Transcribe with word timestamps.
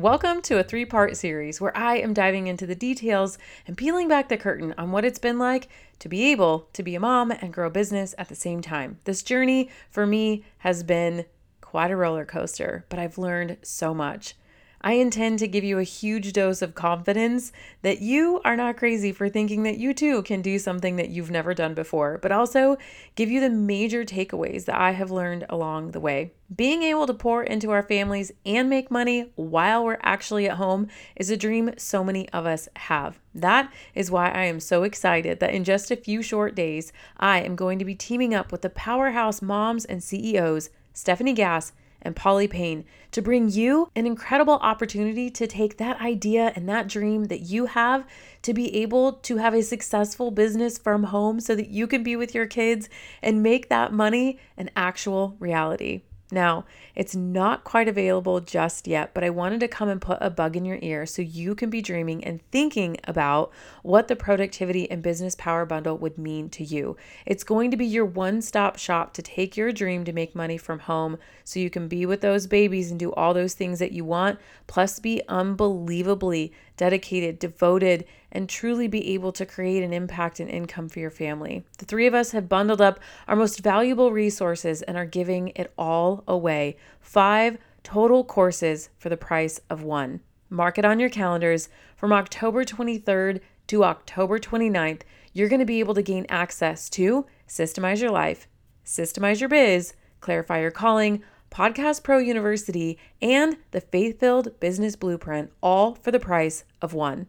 Welcome 0.00 0.40
to 0.42 0.58
a 0.58 0.62
three 0.64 0.86
part 0.86 1.14
series 1.18 1.60
where 1.60 1.76
I 1.76 1.98
am 1.98 2.14
diving 2.14 2.46
into 2.46 2.66
the 2.66 2.74
details 2.74 3.36
and 3.66 3.76
peeling 3.76 4.08
back 4.08 4.30
the 4.30 4.38
curtain 4.38 4.72
on 4.78 4.92
what 4.92 5.04
it's 5.04 5.18
been 5.18 5.38
like 5.38 5.68
to 5.98 6.08
be 6.08 6.32
able 6.32 6.70
to 6.72 6.82
be 6.82 6.94
a 6.94 7.00
mom 7.00 7.30
and 7.30 7.52
grow 7.52 7.68
business 7.68 8.14
at 8.16 8.30
the 8.30 8.34
same 8.34 8.62
time. 8.62 8.98
This 9.04 9.22
journey 9.22 9.68
for 9.90 10.06
me 10.06 10.42
has 10.60 10.82
been 10.82 11.26
quite 11.60 11.90
a 11.90 11.96
roller 11.96 12.24
coaster, 12.24 12.86
but 12.88 12.98
I've 12.98 13.18
learned 13.18 13.58
so 13.60 13.92
much. 13.92 14.36
I 14.82 14.92
intend 14.92 15.38
to 15.40 15.48
give 15.48 15.62
you 15.62 15.78
a 15.78 15.84
huge 15.84 16.32
dose 16.32 16.62
of 16.62 16.74
confidence 16.74 17.52
that 17.82 18.00
you 18.00 18.40
are 18.44 18.56
not 18.56 18.78
crazy 18.78 19.12
for 19.12 19.28
thinking 19.28 19.62
that 19.64 19.76
you 19.76 19.92
too 19.92 20.22
can 20.22 20.40
do 20.40 20.58
something 20.58 20.96
that 20.96 21.10
you've 21.10 21.30
never 21.30 21.52
done 21.52 21.74
before, 21.74 22.18
but 22.22 22.32
also 22.32 22.78
give 23.14 23.30
you 23.30 23.40
the 23.40 23.50
major 23.50 24.04
takeaways 24.04 24.64
that 24.64 24.80
I 24.80 24.92
have 24.92 25.10
learned 25.10 25.44
along 25.50 25.90
the 25.90 26.00
way. 26.00 26.32
Being 26.54 26.82
able 26.82 27.06
to 27.06 27.14
pour 27.14 27.44
into 27.44 27.70
our 27.70 27.82
families 27.82 28.32
and 28.46 28.70
make 28.70 28.90
money 28.90 29.30
while 29.36 29.84
we're 29.84 29.98
actually 30.02 30.48
at 30.48 30.56
home 30.56 30.88
is 31.14 31.28
a 31.28 31.36
dream 31.36 31.72
so 31.76 32.02
many 32.02 32.28
of 32.30 32.46
us 32.46 32.68
have. 32.76 33.20
That 33.34 33.70
is 33.94 34.10
why 34.10 34.30
I 34.30 34.44
am 34.44 34.60
so 34.60 34.82
excited 34.82 35.40
that 35.40 35.54
in 35.54 35.62
just 35.62 35.90
a 35.90 35.96
few 35.96 36.22
short 36.22 36.54
days, 36.54 36.90
I 37.18 37.40
am 37.40 37.54
going 37.54 37.78
to 37.78 37.84
be 37.84 37.94
teaming 37.94 38.34
up 38.34 38.50
with 38.50 38.62
the 38.62 38.70
powerhouse 38.70 39.42
moms 39.42 39.84
and 39.84 40.02
CEOs, 40.02 40.70
Stefanie 40.94 41.36
Gass 41.36 41.72
and 42.02 42.16
Polly 42.16 42.48
Payne 42.48 42.84
to 43.12 43.22
bring 43.22 43.50
you 43.50 43.90
an 43.96 44.06
incredible 44.06 44.54
opportunity 44.54 45.30
to 45.30 45.46
take 45.46 45.76
that 45.76 46.00
idea 46.00 46.52
and 46.54 46.68
that 46.68 46.88
dream 46.88 47.24
that 47.24 47.40
you 47.40 47.66
have 47.66 48.06
to 48.42 48.54
be 48.54 48.74
able 48.76 49.14
to 49.14 49.36
have 49.38 49.54
a 49.54 49.62
successful 49.62 50.30
business 50.30 50.78
from 50.78 51.04
home 51.04 51.40
so 51.40 51.54
that 51.54 51.68
you 51.68 51.86
can 51.86 52.02
be 52.02 52.16
with 52.16 52.34
your 52.34 52.46
kids 52.46 52.88
and 53.22 53.42
make 53.42 53.68
that 53.68 53.92
money 53.92 54.38
an 54.56 54.70
actual 54.76 55.36
reality. 55.40 56.02
Now, 56.32 56.64
it's 56.94 57.16
not 57.16 57.64
quite 57.64 57.88
available 57.88 58.40
just 58.40 58.86
yet, 58.86 59.14
but 59.14 59.24
I 59.24 59.30
wanted 59.30 59.60
to 59.60 59.68
come 59.68 59.88
and 59.88 60.00
put 60.00 60.18
a 60.20 60.30
bug 60.30 60.56
in 60.56 60.64
your 60.64 60.78
ear 60.80 61.06
so 61.06 61.22
you 61.22 61.54
can 61.54 61.70
be 61.70 61.82
dreaming 61.82 62.22
and 62.24 62.40
thinking 62.50 62.96
about 63.04 63.50
what 63.82 64.08
the 64.08 64.16
productivity 64.16 64.88
and 64.90 65.02
business 65.02 65.34
power 65.34 65.66
bundle 65.66 65.98
would 65.98 66.18
mean 66.18 66.48
to 66.50 66.64
you. 66.64 66.96
It's 67.26 67.44
going 67.44 67.70
to 67.72 67.76
be 67.76 67.86
your 67.86 68.04
one 68.04 68.42
stop 68.42 68.78
shop 68.78 69.12
to 69.14 69.22
take 69.22 69.56
your 69.56 69.72
dream 69.72 70.04
to 70.04 70.12
make 70.12 70.34
money 70.34 70.56
from 70.56 70.80
home 70.80 71.18
so 71.42 71.58
you 71.58 71.70
can 71.70 71.88
be 71.88 72.06
with 72.06 72.20
those 72.20 72.46
babies 72.46 72.90
and 72.90 73.00
do 73.00 73.12
all 73.12 73.34
those 73.34 73.54
things 73.54 73.78
that 73.80 73.92
you 73.92 74.04
want, 74.04 74.38
plus 74.66 75.00
be 75.00 75.22
unbelievably 75.28 76.52
dedicated, 76.76 77.38
devoted, 77.38 78.04
and 78.32 78.48
truly 78.48 78.88
be 78.88 79.12
able 79.14 79.32
to 79.32 79.46
create 79.46 79.82
an 79.82 79.92
impact 79.92 80.40
and 80.40 80.50
income 80.50 80.88
for 80.88 81.00
your 81.00 81.10
family. 81.10 81.64
The 81.78 81.84
three 81.84 82.06
of 82.06 82.14
us 82.14 82.32
have 82.32 82.48
bundled 82.48 82.80
up 82.80 83.00
our 83.26 83.36
most 83.36 83.60
valuable 83.60 84.12
resources 84.12 84.82
and 84.82 84.96
are 84.96 85.06
giving 85.06 85.48
it 85.48 85.72
all 85.76 86.24
away. 86.26 86.76
Five 87.00 87.58
total 87.82 88.24
courses 88.24 88.90
for 88.98 89.08
the 89.08 89.16
price 89.16 89.60
of 89.68 89.82
one. 89.82 90.20
Mark 90.48 90.78
it 90.78 90.84
on 90.84 91.00
your 91.00 91.10
calendars 91.10 91.68
from 91.96 92.12
October 92.12 92.64
23rd 92.64 93.40
to 93.68 93.84
October 93.84 94.38
29th. 94.38 95.02
You're 95.32 95.48
going 95.48 95.60
to 95.60 95.66
be 95.66 95.78
able 95.78 95.94
to 95.94 96.02
gain 96.02 96.26
access 96.28 96.90
to 96.90 97.26
Systemize 97.46 98.00
Your 98.00 98.10
Life, 98.10 98.48
Systemize 98.84 99.40
Your 99.40 99.48
Biz, 99.48 99.94
Clarify 100.20 100.60
Your 100.60 100.72
Calling, 100.72 101.22
Podcast 101.50 102.02
Pro 102.02 102.18
University, 102.18 102.98
and 103.22 103.56
the 103.70 103.80
Faith 103.80 104.18
Filled 104.20 104.58
Business 104.60 104.96
Blueprint, 104.96 105.52
all 105.62 105.94
for 105.94 106.10
the 106.10 106.20
price 106.20 106.64
of 106.82 106.94
one. 106.94 107.28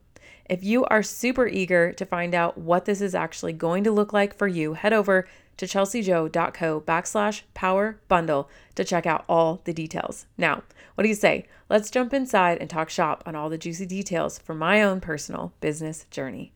If 0.51 0.65
you 0.65 0.83
are 0.87 1.01
super 1.01 1.47
eager 1.47 1.93
to 1.93 2.05
find 2.05 2.35
out 2.35 2.57
what 2.57 2.83
this 2.83 2.99
is 2.99 3.15
actually 3.15 3.53
going 3.53 3.85
to 3.85 3.91
look 3.91 4.11
like 4.11 4.37
for 4.37 4.49
you, 4.49 4.73
head 4.73 4.91
over 4.91 5.25
to 5.55 5.65
chelseajoe.co 5.65 6.81
backslash 6.81 7.43
power 7.53 8.01
bundle 8.09 8.49
to 8.75 8.83
check 8.83 9.05
out 9.05 9.23
all 9.29 9.61
the 9.63 9.71
details. 9.71 10.25
Now, 10.37 10.63
what 10.95 11.03
do 11.03 11.07
you 11.07 11.15
say? 11.15 11.45
Let's 11.69 11.89
jump 11.89 12.13
inside 12.13 12.57
and 12.57 12.69
talk 12.69 12.89
shop 12.89 13.23
on 13.25 13.33
all 13.33 13.47
the 13.47 13.57
juicy 13.57 13.85
details 13.85 14.39
for 14.39 14.53
my 14.53 14.83
own 14.83 14.99
personal 14.99 15.53
business 15.61 16.05
journey. 16.11 16.51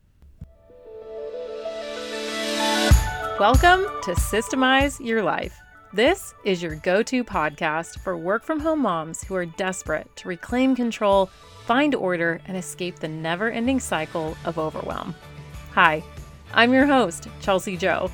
Welcome 3.39 3.85
to 4.03 4.11
Systemize 4.11 4.99
Your 4.99 5.23
Life 5.23 5.57
this 5.95 6.33
is 6.43 6.61
your 6.61 6.75
go 6.75 7.01
to 7.01 7.23
podcast 7.23 7.99
for 7.99 8.17
work 8.17 8.43
from 8.43 8.59
home 8.59 8.81
moms 8.81 9.23
who 9.23 9.33
are 9.33 9.45
desperate 9.45 10.13
to 10.17 10.27
reclaim 10.27 10.75
control, 10.75 11.27
find 11.65 11.95
order, 11.95 12.41
and 12.47 12.57
escape 12.57 12.99
the 12.99 13.07
never 13.07 13.49
ending 13.49 13.79
cycle 13.79 14.35
of 14.43 14.59
overwhelm. 14.59 15.15
Hi, 15.71 16.03
I'm 16.53 16.73
your 16.73 16.85
host, 16.85 17.29
Chelsea 17.39 17.77
Joe. 17.77 18.11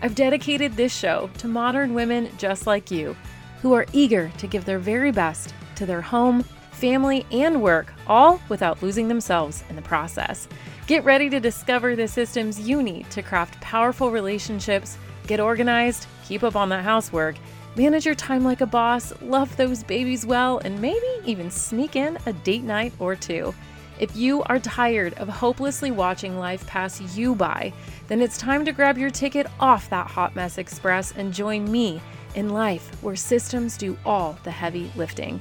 I've 0.00 0.14
dedicated 0.14 0.74
this 0.74 0.96
show 0.96 1.28
to 1.38 1.48
modern 1.48 1.92
women 1.92 2.30
just 2.38 2.68
like 2.68 2.92
you 2.92 3.16
who 3.62 3.72
are 3.72 3.86
eager 3.92 4.30
to 4.38 4.46
give 4.46 4.64
their 4.64 4.78
very 4.78 5.10
best 5.10 5.54
to 5.74 5.86
their 5.86 6.02
home, 6.02 6.44
family, 6.70 7.26
and 7.32 7.60
work, 7.60 7.92
all 8.06 8.40
without 8.48 8.80
losing 8.80 9.08
themselves 9.08 9.64
in 9.68 9.74
the 9.74 9.82
process. 9.82 10.46
Get 10.86 11.02
ready 11.02 11.28
to 11.30 11.40
discover 11.40 11.96
the 11.96 12.06
systems 12.06 12.60
you 12.60 12.80
need 12.80 13.10
to 13.10 13.22
craft 13.22 13.60
powerful 13.60 14.12
relationships, 14.12 14.98
get 15.26 15.40
organized, 15.40 16.06
keep 16.26 16.42
up 16.42 16.56
on 16.56 16.68
that 16.70 16.84
housework, 16.84 17.36
manage 17.76 18.06
your 18.06 18.14
time 18.14 18.44
like 18.44 18.60
a 18.60 18.66
boss, 18.66 19.12
love 19.22 19.56
those 19.56 19.82
babies 19.82 20.24
well, 20.24 20.58
and 20.58 20.80
maybe 20.80 21.06
even 21.24 21.50
sneak 21.50 21.96
in 21.96 22.18
a 22.26 22.32
date 22.32 22.62
night 22.62 22.92
or 22.98 23.16
two. 23.16 23.54
If 23.98 24.16
you 24.16 24.42
are 24.44 24.58
tired 24.58 25.14
of 25.14 25.28
hopelessly 25.28 25.90
watching 25.92 26.38
life 26.38 26.66
pass 26.66 27.00
you 27.16 27.34
by, 27.34 27.72
then 28.08 28.20
it's 28.20 28.36
time 28.36 28.64
to 28.64 28.72
grab 28.72 28.98
your 28.98 29.10
ticket 29.10 29.46
off 29.60 29.88
that 29.90 30.08
hot 30.08 30.34
mess 30.34 30.58
express 30.58 31.12
and 31.12 31.32
join 31.32 31.70
me 31.70 32.00
in 32.34 32.50
life 32.50 32.90
where 33.02 33.14
systems 33.14 33.76
do 33.76 33.96
all 34.04 34.36
the 34.42 34.50
heavy 34.50 34.90
lifting. 34.96 35.40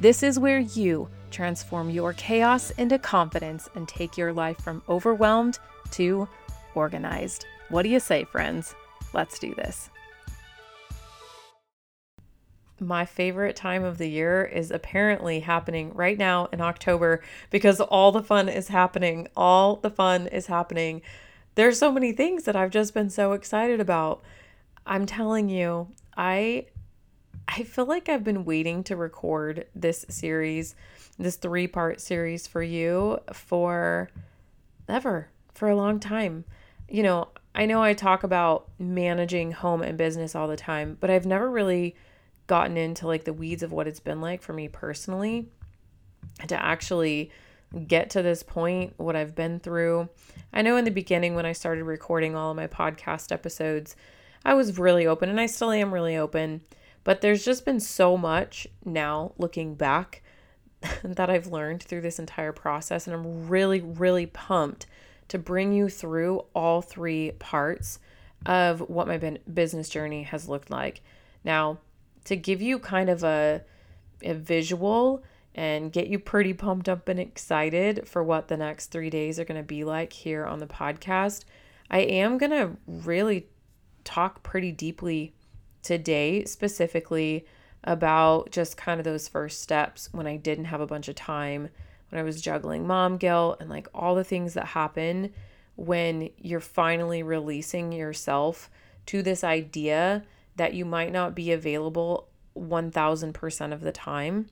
This 0.00 0.24
is 0.24 0.38
where 0.38 0.58
you 0.58 1.08
transform 1.30 1.90
your 1.90 2.12
chaos 2.14 2.70
into 2.72 2.98
confidence 2.98 3.68
and 3.76 3.88
take 3.88 4.18
your 4.18 4.32
life 4.32 4.60
from 4.60 4.82
overwhelmed 4.88 5.60
to 5.92 6.28
organized. 6.74 7.46
What 7.68 7.82
do 7.82 7.88
you 7.88 8.00
say, 8.00 8.24
friends? 8.24 8.74
Let's 9.12 9.38
do 9.38 9.54
this 9.54 9.90
my 12.82 13.04
favorite 13.04 13.56
time 13.56 13.84
of 13.84 13.98
the 13.98 14.08
year 14.08 14.44
is 14.44 14.70
apparently 14.70 15.40
happening 15.40 15.92
right 15.94 16.18
now 16.18 16.48
in 16.52 16.60
October 16.60 17.22
because 17.50 17.80
all 17.80 18.12
the 18.12 18.22
fun 18.22 18.48
is 18.48 18.68
happening. 18.68 19.28
All 19.36 19.76
the 19.76 19.90
fun 19.90 20.26
is 20.26 20.46
happening. 20.46 21.02
There's 21.54 21.78
so 21.78 21.92
many 21.92 22.12
things 22.12 22.44
that 22.44 22.56
I've 22.56 22.70
just 22.70 22.92
been 22.94 23.10
so 23.10 23.32
excited 23.32 23.80
about. 23.80 24.22
I'm 24.84 25.06
telling 25.06 25.48
you, 25.48 25.88
I 26.16 26.66
I 27.48 27.64
feel 27.64 27.86
like 27.86 28.08
I've 28.08 28.24
been 28.24 28.44
waiting 28.44 28.82
to 28.84 28.96
record 28.96 29.66
this 29.74 30.06
series, 30.08 30.74
this 31.18 31.36
three-part 31.36 32.00
series 32.00 32.46
for 32.46 32.62
you 32.62 33.18
for 33.32 34.10
ever, 34.88 35.28
for 35.52 35.68
a 35.68 35.76
long 35.76 36.00
time. 36.00 36.44
You 36.88 37.02
know, 37.02 37.28
I 37.54 37.66
know 37.66 37.82
I 37.82 37.92
talk 37.92 38.22
about 38.22 38.68
managing 38.78 39.52
home 39.52 39.82
and 39.82 39.98
business 39.98 40.34
all 40.34 40.48
the 40.48 40.56
time, 40.56 40.96
but 41.00 41.10
I've 41.10 41.26
never 41.26 41.50
really 41.50 41.96
gotten 42.46 42.76
into 42.76 43.06
like 43.06 43.24
the 43.24 43.32
weeds 43.32 43.62
of 43.62 43.72
what 43.72 43.86
it's 43.86 44.00
been 44.00 44.20
like 44.20 44.42
for 44.42 44.52
me 44.52 44.68
personally 44.68 45.48
to 46.48 46.60
actually 46.60 47.30
get 47.86 48.10
to 48.10 48.22
this 48.22 48.42
point, 48.42 48.94
what 48.96 49.16
I've 49.16 49.34
been 49.34 49.60
through. 49.60 50.08
I 50.52 50.62
know 50.62 50.76
in 50.76 50.84
the 50.84 50.90
beginning 50.90 51.34
when 51.34 51.46
I 51.46 51.52
started 51.52 51.84
recording 51.84 52.34
all 52.34 52.50
of 52.50 52.56
my 52.56 52.66
podcast 52.66 53.32
episodes, 53.32 53.96
I 54.44 54.54
was 54.54 54.78
really 54.78 55.06
open 55.06 55.28
and 55.28 55.40
I 55.40 55.46
still 55.46 55.70
am 55.70 55.94
really 55.94 56.16
open, 56.16 56.62
but 57.04 57.20
there's 57.20 57.44
just 57.44 57.64
been 57.64 57.80
so 57.80 58.16
much 58.16 58.66
now 58.84 59.32
looking 59.38 59.74
back 59.74 60.22
that 61.04 61.30
I've 61.30 61.46
learned 61.46 61.82
through 61.82 62.00
this 62.00 62.18
entire 62.18 62.52
process 62.52 63.06
and 63.06 63.14
I'm 63.14 63.48
really 63.48 63.80
really 63.80 64.26
pumped 64.26 64.86
to 65.32 65.38
bring 65.38 65.72
you 65.72 65.88
through 65.88 66.44
all 66.54 66.82
three 66.82 67.30
parts 67.38 67.98
of 68.44 68.80
what 68.90 69.06
my 69.06 69.16
business 69.54 69.88
journey 69.88 70.24
has 70.24 70.46
looked 70.46 70.68
like. 70.68 71.00
Now, 71.42 71.78
to 72.24 72.36
give 72.36 72.60
you 72.60 72.78
kind 72.78 73.08
of 73.08 73.24
a, 73.24 73.62
a 74.22 74.34
visual 74.34 75.24
and 75.54 75.90
get 75.90 76.08
you 76.08 76.18
pretty 76.18 76.52
pumped 76.52 76.86
up 76.86 77.08
and 77.08 77.18
excited 77.18 78.06
for 78.06 78.22
what 78.22 78.48
the 78.48 78.58
next 78.58 78.88
three 78.88 79.08
days 79.08 79.40
are 79.40 79.46
going 79.46 79.58
to 79.58 79.66
be 79.66 79.84
like 79.84 80.12
here 80.12 80.44
on 80.44 80.58
the 80.58 80.66
podcast, 80.66 81.44
I 81.90 82.00
am 82.00 82.36
going 82.36 82.50
to 82.50 82.76
really 82.86 83.46
talk 84.04 84.42
pretty 84.42 84.70
deeply 84.70 85.32
today, 85.80 86.44
specifically 86.44 87.46
about 87.84 88.50
just 88.50 88.76
kind 88.76 89.00
of 89.00 89.04
those 89.04 89.28
first 89.28 89.62
steps 89.62 90.10
when 90.12 90.26
I 90.26 90.36
didn't 90.36 90.66
have 90.66 90.82
a 90.82 90.86
bunch 90.86 91.08
of 91.08 91.14
time, 91.14 91.70
when 92.12 92.20
I 92.20 92.24
was 92.24 92.42
juggling 92.42 92.86
mom 92.86 93.16
guilt 93.16 93.56
and 93.60 93.70
like 93.70 93.88
all 93.94 94.14
the 94.14 94.22
things 94.22 94.52
that 94.52 94.66
happen 94.66 95.32
when 95.76 96.28
you're 96.36 96.60
finally 96.60 97.22
releasing 97.22 97.90
yourself 97.90 98.68
to 99.06 99.22
this 99.22 99.42
idea 99.42 100.22
that 100.56 100.74
you 100.74 100.84
might 100.84 101.10
not 101.10 101.34
be 101.34 101.52
available 101.52 102.28
1000% 102.54 103.72
of 103.72 103.80
the 103.80 103.92
time, 103.92 104.50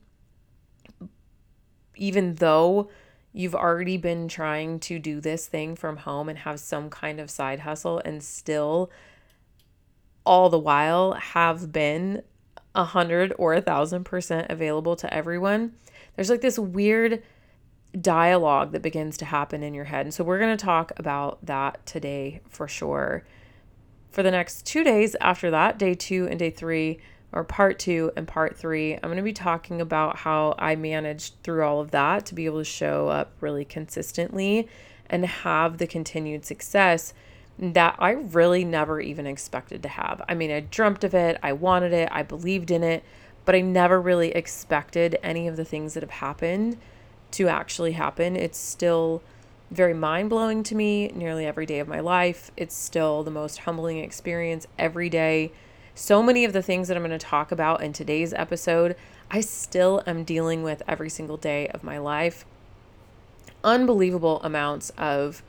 even 1.97 2.37
though 2.37 2.89
you've 3.35 3.55
already 3.55 3.99
been 3.99 4.27
trying 4.27 4.81
to 4.81 4.99
do 4.99 5.21
this 5.21 5.47
thing 5.47 5.77
from 5.77 5.99
home 5.99 6.31
and 6.31 6.39
have 6.39 6.59
some 6.59 6.89
kind 6.89 7.21
of 7.21 7.31
side 7.31 7.61
hustle 7.61 8.01
and 8.07 8.23
still 8.23 8.91
all 10.25 10.49
the 10.49 10.59
while 10.59 11.13
have 11.13 11.71
been 11.71 12.23
a 12.75 12.85
hundred 12.85 13.35
or 13.37 13.53
a 13.53 13.61
thousand 13.61 14.05
percent 14.05 14.47
available 14.49 14.97
to 14.97 15.13
everyone 15.13 15.75
There's 16.17 16.31
like 16.31 16.41
this 16.41 16.59
weird 16.59 17.23
dialogue 17.99 18.73
that 18.73 18.83
begins 18.83 19.17
to 19.19 19.25
happen 19.25 19.63
in 19.63 19.75
your 19.75 19.85
head. 19.85 20.07
And 20.07 20.15
so 20.15 20.23
we're 20.23 20.39
going 20.39 20.57
to 20.57 20.65
talk 20.65 20.93
about 20.97 21.45
that 21.47 21.85
today 21.87 22.41
for 22.49 22.69
sure. 22.69 23.25
For 24.11 24.23
the 24.23 24.31
next 24.31 24.67
two 24.67 24.85
days 24.85 25.17
after 25.21 25.51
that, 25.51 25.79
day 25.79 25.95
two 25.95 26.27
and 26.29 26.39
day 26.39 26.51
three, 26.51 26.99
or 27.33 27.45
part 27.45 27.79
two 27.79 28.11
and 28.17 28.27
part 28.27 28.57
three, 28.57 28.95
I'm 28.95 29.03
going 29.03 29.17
to 29.17 29.23
be 29.23 29.33
talking 29.33 29.81
about 29.81 30.17
how 30.17 30.55
I 30.59 30.75
managed 30.77 31.35
through 31.43 31.65
all 31.65 31.81
of 31.81 31.93
that 31.93 32.27
to 32.27 32.35
be 32.35 32.47
able 32.47 32.59
to 32.59 32.65
show 32.65 33.09
up 33.09 33.33
really 33.41 33.65
consistently 33.65 34.69
and 35.09 35.25
have 35.25 35.79
the 35.79 35.87
continued 35.87 36.45
success 36.45 37.15
that 37.59 37.95
I 37.99 38.13
really 38.13 38.65
never 38.65 39.01
even 39.01 39.27
expected 39.27 39.83
to 39.83 39.89
have. 39.89 40.23
I 40.29 40.35
mean, 40.35 40.51
I 40.51 40.61
dreamt 40.61 41.05
of 41.05 41.15
it, 41.15 41.39
I 41.43 41.53
wanted 41.53 41.93
it, 41.93 42.09
I 42.11 42.23
believed 42.23 42.71
in 42.71 42.83
it, 42.83 43.05
but 43.45 43.55
I 43.55 43.61
never 43.61 44.01
really 44.01 44.31
expected 44.33 45.19
any 45.23 45.47
of 45.47 45.57
the 45.57 45.65
things 45.65 45.95
that 45.95 46.03
have 46.03 46.11
happened 46.11 46.79
to 47.33 47.49
actually 47.49 47.93
happen. 47.93 48.37
It's 48.37 48.59
still 48.59 49.23
very 49.71 49.95
mind 49.95 50.31
blowing 50.31 50.63
to 50.65 50.75
me 50.75 51.09
nearly 51.09 51.47
every 51.47 51.67
day 51.67 51.79
of 51.79 51.89
my 51.89 52.01
life. 52.01 52.51
It's 52.57 52.75
still 52.75 53.23
the 53.23 53.31
most 53.31 53.59
humbling 53.59 53.99
experience 53.99 54.67
every 54.79 55.09
day. 55.09 55.53
So 55.95 56.23
many 56.23 56.45
of 56.45 56.53
the 56.53 56.63
things 56.63 56.89
that 56.89 56.97
I'm 56.97 57.03
going 57.03 57.17
to 57.17 57.19
talk 57.19 57.53
about 57.53 57.83
in 57.83 57.93
today's 57.93 58.33
episode, 58.33 58.97
I 59.31 59.41
still 59.41 60.03
am 60.07 60.25
dealing 60.25 60.63
with 60.63 60.83
every 60.89 61.11
single 61.11 61.37
day 61.37 61.69
of 61.69 61.85
my 61.85 61.99
life. 61.99 62.45
Unbelievable 63.63 64.41
amounts 64.43 64.91
of 64.99 65.43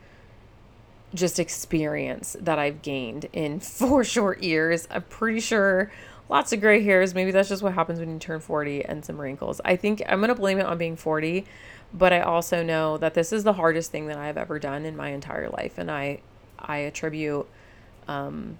just 1.14 1.38
experience 1.38 2.36
that 2.40 2.58
I've 2.58 2.82
gained 2.82 3.26
in 3.32 3.60
four 3.60 4.04
short 4.04 4.42
years. 4.42 4.86
I'm 4.90 5.02
pretty 5.02 5.40
sure 5.40 5.90
lots 6.28 6.52
of 6.52 6.60
gray 6.60 6.82
hairs. 6.82 7.14
Maybe 7.14 7.30
that's 7.30 7.48
just 7.48 7.62
what 7.62 7.74
happens 7.74 7.98
when 7.98 8.12
you 8.12 8.18
turn 8.18 8.40
40 8.40 8.84
and 8.84 9.04
some 9.04 9.20
wrinkles. 9.20 9.60
I 9.64 9.76
think 9.76 10.02
I'm 10.08 10.20
going 10.20 10.28
to 10.28 10.34
blame 10.34 10.58
it 10.58 10.66
on 10.66 10.78
being 10.78 10.96
40, 10.96 11.44
but 11.92 12.12
I 12.12 12.20
also 12.20 12.62
know 12.62 12.96
that 12.98 13.14
this 13.14 13.32
is 13.32 13.44
the 13.44 13.54
hardest 13.54 13.90
thing 13.90 14.06
that 14.06 14.16
I've 14.16 14.38
ever 14.38 14.58
done 14.58 14.84
in 14.84 14.96
my 14.96 15.10
entire 15.10 15.48
life 15.48 15.78
and 15.78 15.90
I 15.90 16.20
I 16.58 16.78
attribute 16.78 17.48
um 18.06 18.58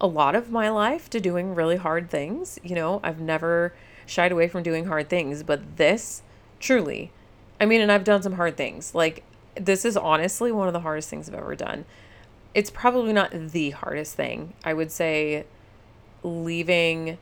a 0.00 0.06
lot 0.06 0.34
of 0.34 0.50
my 0.50 0.68
life 0.68 1.10
to 1.10 1.20
doing 1.20 1.54
really 1.54 1.76
hard 1.76 2.08
things. 2.10 2.58
You 2.62 2.74
know, 2.74 3.00
I've 3.02 3.20
never 3.20 3.74
shied 4.06 4.30
away 4.32 4.48
from 4.48 4.62
doing 4.62 4.86
hard 4.86 5.08
things, 5.08 5.42
but 5.42 5.76
this 5.76 6.22
truly 6.60 7.10
I 7.60 7.66
mean, 7.66 7.80
and 7.80 7.90
I've 7.90 8.04
done 8.04 8.22
some 8.22 8.34
hard 8.34 8.56
things. 8.56 8.94
Like 8.94 9.24
this 9.56 9.84
is 9.84 9.96
honestly 9.96 10.52
one 10.52 10.68
of 10.68 10.72
the 10.72 10.80
hardest 10.80 11.08
things 11.08 11.28
I've 11.28 11.34
ever 11.34 11.56
done. 11.56 11.84
It's 12.54 12.70
probably 12.70 13.12
not 13.12 13.32
the 13.32 13.70
hardest 13.70 14.14
thing. 14.14 14.54
I 14.64 14.74
would 14.74 14.90
say 14.90 15.44
leaving 16.22 17.18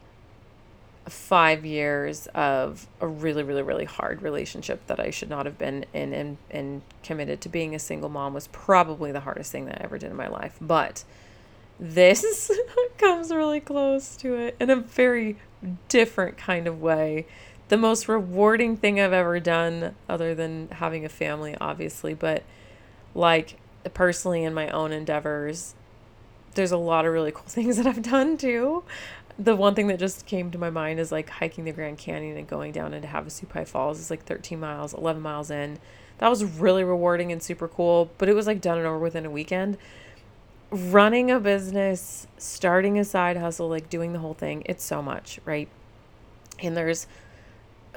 five 1.08 1.64
years 1.64 2.26
of 2.28 2.88
a 3.00 3.06
really, 3.06 3.42
really, 3.42 3.62
really 3.62 3.84
hard 3.84 4.22
relationship 4.22 4.84
that 4.88 4.98
I 4.98 5.10
should 5.10 5.30
not 5.30 5.46
have 5.46 5.56
been 5.56 5.84
in 5.92 6.12
and, 6.12 6.36
and 6.50 6.82
committed 7.04 7.40
to 7.42 7.48
being 7.48 7.74
a 7.74 7.78
single 7.78 8.08
mom 8.08 8.34
was 8.34 8.48
probably 8.48 9.12
the 9.12 9.20
hardest 9.20 9.52
thing 9.52 9.66
that 9.66 9.80
I 9.80 9.84
ever 9.84 9.98
did 9.98 10.10
in 10.10 10.16
my 10.16 10.28
life. 10.28 10.56
But 10.60 11.04
this 11.78 12.50
comes 12.98 13.30
really 13.30 13.60
close 13.60 14.16
to 14.16 14.34
it 14.34 14.56
in 14.58 14.70
a 14.70 14.76
very 14.76 15.36
different 15.88 16.36
kind 16.38 16.66
of 16.66 16.80
way 16.80 17.26
the 17.68 17.76
most 17.76 18.08
rewarding 18.08 18.76
thing 18.76 19.00
I've 19.00 19.12
ever 19.12 19.40
done, 19.40 19.94
other 20.08 20.34
than 20.34 20.68
having 20.72 21.04
a 21.04 21.08
family, 21.08 21.56
obviously, 21.60 22.14
but 22.14 22.44
like 23.14 23.58
personally 23.92 24.44
in 24.44 24.54
my 24.54 24.68
own 24.68 24.92
endeavors, 24.92 25.74
there's 26.56 26.72
a 26.72 26.76
lot 26.76 27.06
of 27.06 27.12
really 27.12 27.30
cool 27.30 27.44
things 27.46 27.76
that 27.76 27.86
I've 27.86 28.02
done 28.02 28.36
too. 28.36 28.82
The 29.38 29.54
one 29.54 29.74
thing 29.74 29.86
that 29.88 29.98
just 29.98 30.24
came 30.26 30.50
to 30.50 30.58
my 30.58 30.70
mind 30.70 30.98
is 30.98 31.12
like 31.12 31.28
hiking 31.28 31.64
the 31.64 31.72
Grand 31.72 31.98
Canyon 31.98 32.36
and 32.36 32.48
going 32.48 32.72
down 32.72 32.94
into 32.94 33.06
Havasupai 33.06 33.68
Falls. 33.68 34.00
It's 34.00 34.10
like 34.10 34.24
13 34.24 34.58
miles, 34.58 34.94
11 34.94 35.22
miles 35.22 35.50
in. 35.50 35.78
That 36.18 36.28
was 36.28 36.42
really 36.42 36.82
rewarding 36.82 37.30
and 37.30 37.42
super 37.42 37.68
cool, 37.68 38.10
but 38.16 38.28
it 38.30 38.34
was 38.34 38.46
like 38.46 38.62
done 38.62 38.78
and 38.78 38.86
over 38.86 38.98
within 38.98 39.26
a 39.26 39.30
weekend. 39.30 39.76
Running 40.70 41.30
a 41.30 41.38
business, 41.38 42.26
starting 42.38 42.98
a 42.98 43.04
side 43.04 43.36
hustle, 43.36 43.68
like 43.68 43.90
doing 43.90 44.14
the 44.14 44.18
whole 44.18 44.34
thing, 44.34 44.62
it's 44.64 44.82
so 44.82 45.02
much, 45.02 45.38
right? 45.44 45.68
And 46.62 46.74
there's 46.74 47.06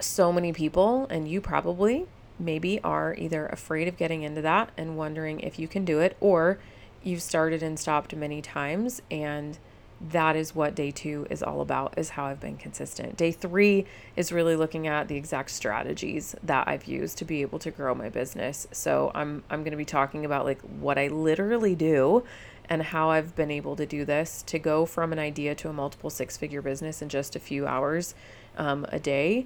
so 0.02 0.34
many 0.34 0.52
people, 0.52 1.08
and 1.10 1.28
you 1.28 1.40
probably 1.40 2.06
maybe 2.38 2.82
are 2.84 3.16
either 3.18 3.48
afraid 3.48 3.88
of 3.88 3.98
getting 3.98 4.24
into 4.24 4.42
that 4.42 4.72
and 4.78 4.98
wondering 4.98 5.40
if 5.40 5.58
you 5.58 5.70
can 5.70 5.86
do 5.86 6.00
it, 6.00 6.18
or 6.20 6.60
you've 7.04 7.22
started 7.22 7.64
and 7.64 7.80
stopped 7.80 8.16
many 8.16 8.42
times 8.42 9.02
and 9.10 9.58
that 10.02 10.36
is 10.36 10.56
what 10.56 10.76
day 10.76 10.92
two 10.92 11.28
is 11.30 11.44
all 11.44 11.60
about 11.62 11.94
is 11.98 12.10
how 12.10 12.26
i've 12.26 12.40
been 12.40 12.56
consistent. 12.58 13.18
Day 13.18 13.32
three 13.32 13.86
is 14.16 14.32
really 14.32 14.56
looking 14.56 14.88
at 14.88 15.08
the 15.08 15.16
exact 15.16 15.52
strategies 15.52 16.36
that 16.42 16.68
i've 16.68 16.86
used 16.86 17.18
to 17.18 17.26
be 17.26 17.42
able 17.42 17.60
to 17.60 17.72
grow 17.72 17.94
my 17.94 18.10
business. 18.10 18.68
So 18.72 19.12
i'm 19.14 19.44
i'm 19.50 19.64
going 19.64 19.72
to 19.72 19.78
be 19.78 19.86
talking 19.86 20.26
about 20.26 20.46
like 20.46 20.62
what 20.62 20.98
i 20.98 21.08
literally 21.08 21.76
do 21.76 22.24
and 22.70 22.82
how 22.82 23.10
i've 23.10 23.36
been 23.36 23.52
able 23.52 23.76
to 23.76 23.86
do 23.86 24.06
this 24.06 24.42
to 24.44 24.58
go 24.58 24.86
from 24.86 25.12
an 25.12 25.20
idea 25.20 25.54
to 25.56 25.70
a 25.70 25.74
multiple 25.74 26.10
six 26.10 26.38
figure 26.38 26.62
business 26.62 27.02
in 27.02 27.10
just 27.10 27.36
a 27.36 27.40
few 27.40 27.68
hours 27.68 28.16
um, 28.58 28.86
a 28.90 29.00
day 29.00 29.46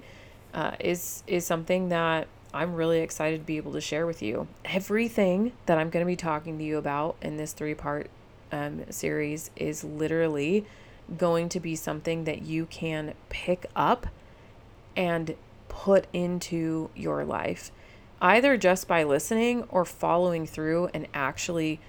uh, 0.52 0.76
is 0.78 1.24
is 1.26 1.44
something 1.44 1.88
that 1.88 2.28
I'm 2.54 2.74
really 2.74 3.00
excited 3.00 3.40
to 3.40 3.44
be 3.44 3.56
able 3.56 3.72
to 3.72 3.80
share 3.80 4.06
with 4.06 4.22
you. 4.22 4.46
Everything 4.64 5.52
that 5.66 5.76
I'm 5.76 5.90
going 5.90 6.04
to 6.04 6.10
be 6.10 6.16
talking 6.16 6.56
to 6.58 6.64
you 6.64 6.78
about 6.78 7.16
in 7.20 7.36
this 7.36 7.52
three 7.52 7.74
part 7.74 8.08
um, 8.52 8.84
series 8.90 9.50
is 9.56 9.82
literally 9.82 10.64
going 11.18 11.48
to 11.50 11.60
be 11.60 11.74
something 11.74 12.24
that 12.24 12.42
you 12.42 12.66
can 12.66 13.14
pick 13.28 13.66
up 13.74 14.06
and 14.96 15.34
put 15.68 16.06
into 16.12 16.90
your 16.94 17.24
life, 17.24 17.72
either 18.22 18.56
just 18.56 18.86
by 18.86 19.02
listening 19.02 19.64
or 19.64 19.84
following 19.84 20.46
through 20.46 20.88
and 20.94 21.08
actually 21.12 21.80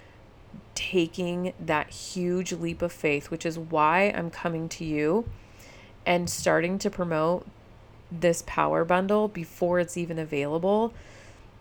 taking 0.73 1.53
that 1.59 1.91
huge 1.91 2.51
leap 2.51 2.81
of 2.81 2.91
faith, 2.91 3.29
which 3.29 3.45
is 3.45 3.59
why 3.59 4.11
I'm 4.15 4.31
coming 4.31 4.67
to 4.69 4.83
you 4.83 5.29
and 6.05 6.29
starting 6.29 6.79
to 6.79 6.89
promote 6.89 7.45
this 8.11 8.43
power 8.45 8.85
bundle 8.85 9.27
before 9.27 9.79
it's 9.79 9.97
even 9.97 10.19
available 10.19 10.93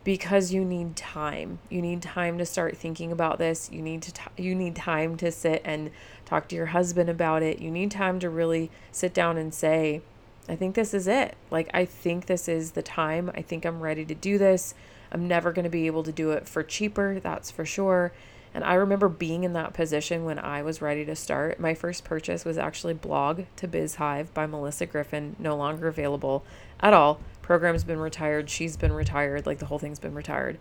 because 0.05 0.53
you 0.53 0.65
need 0.65 0.95
time. 0.97 1.59
You 1.71 1.81
need 1.81 2.03
time 2.03 2.37
to 2.39 2.47
start 2.47 2.77
thinking 2.77 3.11
about 3.11 3.39
this. 3.39 3.71
You 3.73 3.81
need 3.81 4.03
to 4.03 4.13
t- 4.13 4.43
you 4.43 4.55
need 4.55 4.77
time 4.77 5.17
to 5.17 5.33
sit 5.33 5.63
and 5.65 5.91
talk 6.27 6.49
to 6.49 6.57
your 6.57 6.67
husband 6.67 7.09
about 7.09 7.43
it. 7.43 7.59
You 7.59 7.71
need 7.71 7.91
time 7.91 8.21
to 8.21 8.29
really 8.29 8.71
sit 8.93 9.15
down 9.15 9.39
and 9.39 9.53
say, 9.53 10.03
I 10.49 10.57
think 10.57 10.75
this 10.75 10.93
is 10.93 11.09
it. 11.09 11.37
Like 11.51 11.71
I 11.73 11.87
think 11.87 12.27
this 12.27 12.49
is 12.49 12.73
the 12.73 12.83
time. 12.83 13.31
I 13.35 13.41
think 13.41 13.65
I'm 13.65 13.81
ready 13.81 14.05
to 14.05 14.15
do 14.15 14.37
this. 14.37 14.75
I'm 15.11 15.27
never 15.27 15.53
going 15.53 15.65
to 15.65 15.71
be 15.71 15.87
able 15.87 16.03
to 16.03 16.13
do 16.13 16.33
it 16.33 16.47
for 16.47 16.63
cheaper, 16.63 17.21
that's 17.21 17.51
for 17.51 17.65
sure. 17.65 18.13
And 18.55 18.63
I 18.63 18.75
remember 18.75 19.09
being 19.09 19.43
in 19.43 19.53
that 19.55 19.75
position 19.75 20.25
when 20.25 20.39
I 20.39 20.63
was 20.63 20.81
ready 20.81 21.05
to 21.07 21.17
start. 21.17 21.59
My 21.59 21.75
first 21.75 22.05
purchase 22.05 22.45
was 22.45 22.57
actually 22.57 22.95
Blog 22.95 23.43
to 23.57 23.67
Biz 23.67 23.97
Hive 23.97 24.33
by 24.33 24.47
Melissa 24.47 24.87
Griffin, 24.87 25.35
no 25.41 25.57
longer 25.57 25.89
available 25.89 26.45
at 26.79 26.95
all. 26.95 27.19
Program's 27.43 27.83
been 27.83 27.99
retired, 27.99 28.49
she's 28.49 28.77
been 28.77 28.93
retired, 28.93 29.45
like 29.45 29.59
the 29.59 29.67
whole 29.67 29.81
thing's 29.81 29.99
been 29.99 30.15
retired. 30.15 30.59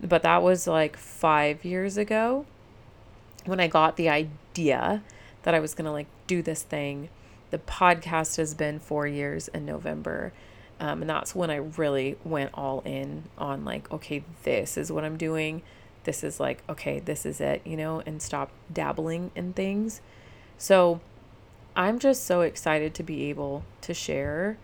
But 0.00 0.22
that 0.22 0.42
was 0.42 0.66
like 0.66 0.96
five 0.96 1.62
years 1.64 1.98
ago 1.98 2.46
when 3.44 3.60
I 3.60 3.68
got 3.68 3.96
the 3.96 4.08
idea 4.08 5.02
that 5.42 5.54
I 5.54 5.60
was 5.60 5.74
going 5.74 5.84
to 5.84 5.92
like 5.92 6.08
do 6.26 6.40
this 6.40 6.62
thing. 6.62 7.10
The 7.50 7.58
podcast 7.58 8.38
has 8.38 8.54
been 8.54 8.80
four 8.80 9.06
years 9.06 9.48
in 9.48 9.66
November. 9.66 10.32
Um, 10.80 11.02
and 11.02 11.08
that's 11.08 11.34
when 11.34 11.50
I 11.50 11.56
really 11.56 12.16
went 12.24 12.50
all 12.54 12.82
in 12.84 13.24
on 13.38 13.64
like, 13.64 13.90
okay, 13.92 14.24
this 14.42 14.76
is 14.76 14.90
what 14.90 15.04
I'm 15.04 15.16
doing 15.16 15.62
this 16.06 16.24
is 16.24 16.40
like, 16.40 16.62
okay, 16.68 17.00
this 17.00 17.26
is 17.26 17.40
it, 17.40 17.60
you 17.66 17.76
know, 17.76 18.02
and 18.06 18.22
stop 18.22 18.50
dabbling 18.72 19.30
in 19.34 19.52
things. 19.52 20.00
So 20.56 21.00
I'm 21.76 21.98
just 21.98 22.24
so 22.24 22.40
excited 22.40 22.94
to 22.94 23.02
be 23.02 23.28
able 23.28 23.64
to 23.82 23.92
share. 23.92 24.56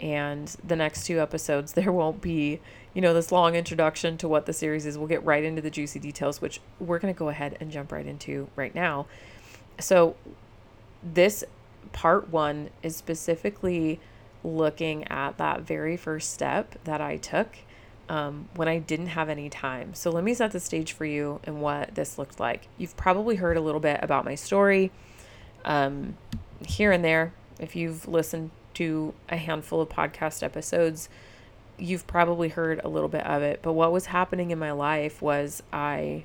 And 0.00 0.48
the 0.64 0.76
next 0.76 1.04
two 1.06 1.20
episodes, 1.20 1.72
there 1.74 1.92
won't 1.92 2.22
be, 2.22 2.60
you 2.94 3.02
know, 3.02 3.12
this 3.12 3.30
long 3.30 3.54
introduction 3.54 4.16
to 4.18 4.28
what 4.28 4.46
the 4.46 4.54
series 4.54 4.86
is. 4.86 4.96
We'll 4.96 5.08
get 5.08 5.24
right 5.24 5.44
into 5.44 5.60
the 5.60 5.70
juicy 5.70 5.98
details, 5.98 6.40
which 6.40 6.60
we're 6.80 6.98
going 6.98 7.12
to 7.12 7.18
go 7.18 7.28
ahead 7.28 7.58
and 7.60 7.70
jump 7.70 7.92
right 7.92 8.06
into 8.06 8.48
right 8.56 8.74
now. 8.74 9.06
So, 9.78 10.16
this 11.02 11.44
part 11.92 12.30
one 12.30 12.70
is 12.82 12.96
specifically 12.96 14.00
looking 14.42 15.04
at 15.08 15.36
that 15.38 15.62
very 15.62 15.96
first 15.96 16.32
step 16.32 16.76
that 16.84 17.00
I 17.00 17.18
took 17.18 17.58
um, 18.08 18.48
when 18.54 18.68
I 18.68 18.78
didn't 18.78 19.08
have 19.08 19.28
any 19.28 19.48
time. 19.48 19.94
So 19.94 20.10
let 20.10 20.24
me 20.24 20.34
set 20.34 20.52
the 20.52 20.60
stage 20.60 20.92
for 20.92 21.04
you 21.04 21.40
and 21.44 21.60
what 21.60 21.94
this 21.94 22.18
looked 22.18 22.38
like. 22.38 22.68
You've 22.76 22.96
probably 22.96 23.36
heard 23.36 23.56
a 23.56 23.60
little 23.60 23.80
bit 23.80 24.00
about 24.02 24.24
my 24.24 24.34
story 24.34 24.90
um, 25.64 26.16
here 26.66 26.92
and 26.92 27.04
there. 27.04 27.32
If 27.58 27.76
you've 27.76 28.06
listened 28.06 28.50
to 28.74 29.14
a 29.28 29.36
handful 29.36 29.80
of 29.80 29.88
podcast 29.88 30.42
episodes, 30.42 31.08
you've 31.78 32.06
probably 32.06 32.48
heard 32.48 32.80
a 32.84 32.88
little 32.88 33.08
bit 33.08 33.24
of 33.24 33.42
it. 33.42 33.60
But 33.62 33.72
what 33.72 33.92
was 33.92 34.06
happening 34.06 34.50
in 34.50 34.58
my 34.58 34.72
life 34.72 35.22
was 35.22 35.62
I 35.72 36.24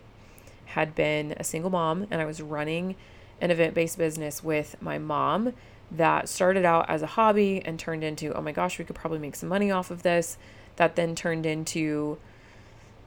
had 0.66 0.96
been 0.96 1.34
a 1.38 1.44
single 1.44 1.70
mom 1.70 2.08
and 2.12 2.22
I 2.22 2.26
was 2.26 2.42
running 2.42 2.96
an 3.42 3.52
event 3.52 3.74
based 3.74 3.98
business 3.98 4.44
with 4.44 4.76
my 4.82 4.98
mom 4.98 5.54
that 5.92 6.30
started 6.30 6.66
out 6.66 6.88
as 6.90 7.02
a 7.02 7.08
hobby 7.08 7.62
and 7.66 7.80
turned 7.80 8.04
into, 8.04 8.34
oh 8.34 8.42
my 8.42 8.52
gosh, 8.52 8.78
we 8.78 8.86
could 8.86 8.96
probably 8.96 9.18
make 9.18 9.36
some 9.36 9.50
money 9.50 9.72
off 9.72 9.90
of 9.90 10.04
this. 10.04 10.38
That 10.80 10.96
then 10.96 11.14
turned 11.14 11.46
into 11.46 12.18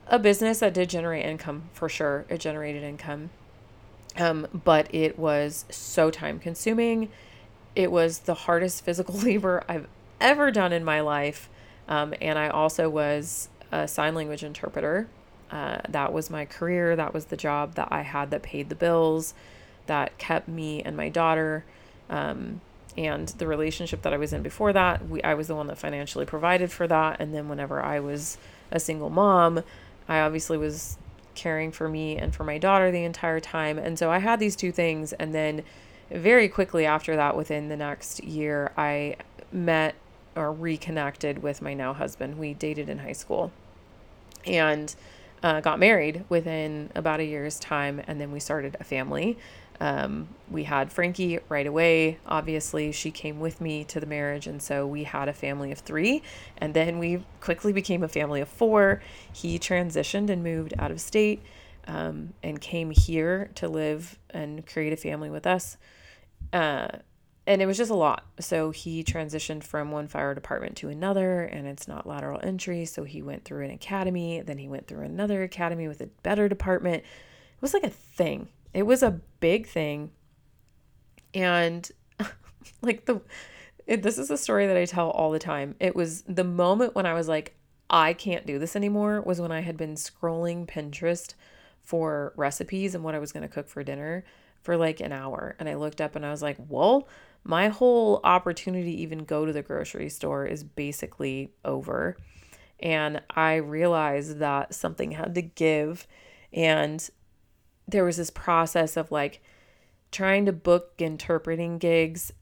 a 0.06 0.18
business 0.18 0.58
that 0.58 0.74
did 0.74 0.90
generate 0.90 1.24
income 1.24 1.70
for 1.72 1.88
sure. 1.88 2.26
It 2.28 2.38
generated 2.38 2.82
income. 2.82 3.30
Um, 4.18 4.46
but 4.52 4.94
it 4.94 5.18
was 5.18 5.64
so 5.70 6.10
time 6.10 6.38
consuming. 6.38 7.08
It 7.74 7.90
was 7.90 8.20
the 8.20 8.34
hardest 8.34 8.84
physical 8.84 9.14
labor 9.18 9.64
I've 9.66 9.88
ever 10.20 10.50
done 10.50 10.74
in 10.74 10.84
my 10.84 11.00
life. 11.00 11.48
Um, 11.88 12.12
and 12.20 12.38
I 12.38 12.48
also 12.50 12.90
was 12.90 13.48
a 13.70 13.88
sign 13.88 14.14
language 14.14 14.44
interpreter. 14.44 15.08
Uh, 15.50 15.78
that 15.88 16.12
was 16.12 16.28
my 16.28 16.44
career. 16.44 16.94
That 16.94 17.14
was 17.14 17.26
the 17.26 17.36
job 17.38 17.76
that 17.76 17.88
I 17.90 18.02
had 18.02 18.30
that 18.32 18.42
paid 18.42 18.68
the 18.68 18.74
bills, 18.74 19.32
that 19.86 20.18
kept 20.18 20.46
me 20.46 20.82
and 20.82 20.94
my 20.94 21.08
daughter. 21.08 21.64
Um, 22.10 22.60
and 22.96 23.28
the 23.28 23.46
relationship 23.46 24.02
that 24.02 24.12
I 24.12 24.16
was 24.16 24.32
in 24.32 24.42
before 24.42 24.72
that, 24.72 25.08
we, 25.08 25.22
I 25.22 25.34
was 25.34 25.48
the 25.48 25.54
one 25.54 25.66
that 25.68 25.78
financially 25.78 26.26
provided 26.26 26.70
for 26.70 26.86
that. 26.86 27.20
And 27.20 27.34
then 27.34 27.48
whenever 27.48 27.82
I 27.82 28.00
was 28.00 28.38
a 28.70 28.78
single 28.78 29.10
mom, 29.10 29.62
I 30.08 30.20
obviously 30.20 30.58
was 30.58 30.98
caring 31.34 31.72
for 31.72 31.88
me 31.88 32.16
and 32.16 32.34
for 32.34 32.44
my 32.44 32.58
daughter 32.58 32.90
the 32.90 33.04
entire 33.04 33.40
time. 33.40 33.78
And 33.78 33.98
so 33.98 34.10
I 34.10 34.18
had 34.18 34.38
these 34.38 34.56
two 34.56 34.72
things. 34.72 35.12
And 35.14 35.34
then 35.34 35.62
very 36.10 36.48
quickly 36.48 36.84
after 36.84 37.16
that, 37.16 37.36
within 37.36 37.68
the 37.68 37.76
next 37.76 38.22
year, 38.22 38.72
I 38.76 39.16
met 39.50 39.94
or 40.36 40.52
reconnected 40.52 41.42
with 41.42 41.62
my 41.62 41.74
now 41.74 41.92
husband. 41.92 42.38
We 42.38 42.54
dated 42.54 42.88
in 42.88 42.98
high 42.98 43.12
school 43.12 43.52
and 44.46 44.94
uh, 45.42 45.60
got 45.60 45.78
married 45.78 46.24
within 46.28 46.90
about 46.94 47.20
a 47.20 47.24
year's 47.24 47.58
time. 47.58 48.02
And 48.06 48.20
then 48.20 48.32
we 48.32 48.40
started 48.40 48.76
a 48.80 48.84
family. 48.84 49.38
Um, 49.80 50.28
we 50.50 50.64
had 50.64 50.92
Frankie 50.92 51.38
right 51.48 51.66
away. 51.66 52.18
Obviously, 52.26 52.92
she 52.92 53.10
came 53.10 53.40
with 53.40 53.60
me 53.60 53.84
to 53.84 54.00
the 54.00 54.06
marriage, 54.06 54.46
and 54.46 54.62
so 54.62 54.86
we 54.86 55.04
had 55.04 55.28
a 55.28 55.32
family 55.32 55.72
of 55.72 55.78
three. 55.78 56.22
And 56.58 56.74
then 56.74 56.98
we 56.98 57.24
quickly 57.40 57.72
became 57.72 58.02
a 58.02 58.08
family 58.08 58.40
of 58.40 58.48
four. 58.48 59.02
He 59.32 59.58
transitioned 59.58 60.30
and 60.30 60.42
moved 60.42 60.74
out 60.78 60.90
of 60.90 61.00
state 61.00 61.42
um, 61.86 62.32
and 62.42 62.60
came 62.60 62.90
here 62.90 63.50
to 63.56 63.68
live 63.68 64.18
and 64.30 64.66
create 64.66 64.92
a 64.92 64.96
family 64.96 65.30
with 65.30 65.46
us. 65.46 65.76
Uh, 66.52 66.88
and 67.46 67.60
it 67.60 67.66
was 67.66 67.76
just 67.76 67.90
a 67.90 67.96
lot. 67.96 68.24
So 68.38 68.70
he 68.70 69.02
transitioned 69.02 69.64
from 69.64 69.90
one 69.90 70.06
fire 70.06 70.34
department 70.34 70.76
to 70.76 70.88
another, 70.88 71.42
and 71.42 71.66
it's 71.66 71.88
not 71.88 72.06
lateral 72.06 72.38
entry. 72.42 72.84
So 72.84 73.04
he 73.04 73.20
went 73.20 73.44
through 73.44 73.64
an 73.64 73.70
academy, 73.72 74.40
then 74.42 74.58
he 74.58 74.68
went 74.68 74.86
through 74.86 75.04
another 75.04 75.42
academy 75.42 75.88
with 75.88 76.00
a 76.00 76.06
better 76.22 76.48
department. 76.48 77.02
It 77.02 77.62
was 77.62 77.74
like 77.74 77.84
a 77.84 77.90
thing. 77.90 78.48
It 78.74 78.84
was 78.84 79.02
a 79.02 79.20
big 79.40 79.66
thing. 79.66 80.10
And 81.34 81.90
like 82.82 83.06
the 83.06 83.20
it, 83.86 84.02
this 84.02 84.18
is 84.18 84.30
a 84.30 84.38
story 84.38 84.66
that 84.66 84.76
I 84.76 84.84
tell 84.84 85.10
all 85.10 85.30
the 85.30 85.38
time. 85.38 85.74
It 85.80 85.96
was 85.96 86.22
the 86.22 86.44
moment 86.44 86.94
when 86.94 87.06
I 87.06 87.14
was 87.14 87.28
like 87.28 87.56
I 87.90 88.14
can't 88.14 88.46
do 88.46 88.58
this 88.58 88.74
anymore 88.74 89.20
was 89.20 89.40
when 89.40 89.52
I 89.52 89.60
had 89.60 89.76
been 89.76 89.94
scrolling 89.94 90.66
Pinterest 90.66 91.34
for 91.82 92.32
recipes 92.36 92.94
and 92.94 93.04
what 93.04 93.14
I 93.14 93.18
was 93.18 93.32
going 93.32 93.42
to 93.42 93.52
cook 93.52 93.68
for 93.68 93.82
dinner 93.82 94.24
for 94.62 94.76
like 94.76 95.00
an 95.00 95.12
hour 95.12 95.56
and 95.58 95.68
I 95.68 95.74
looked 95.74 96.00
up 96.00 96.16
and 96.16 96.24
I 96.24 96.30
was 96.30 96.42
like, 96.42 96.56
"Well, 96.68 97.08
my 97.44 97.68
whole 97.68 98.20
opportunity 98.24 99.02
even 99.02 99.24
go 99.24 99.44
to 99.44 99.52
the 99.52 99.62
grocery 99.62 100.08
store 100.08 100.46
is 100.46 100.64
basically 100.64 101.52
over." 101.64 102.16
And 102.80 103.22
I 103.30 103.56
realized 103.56 104.38
that 104.38 104.74
something 104.74 105.12
had 105.12 105.34
to 105.34 105.42
give 105.42 106.06
and 106.52 107.08
there 107.92 108.04
was 108.04 108.16
this 108.16 108.30
process 108.30 108.96
of 108.96 109.12
like 109.12 109.40
trying 110.10 110.46
to 110.46 110.52
book 110.52 110.92
interpreting 110.98 111.78
gigs. 111.78 112.32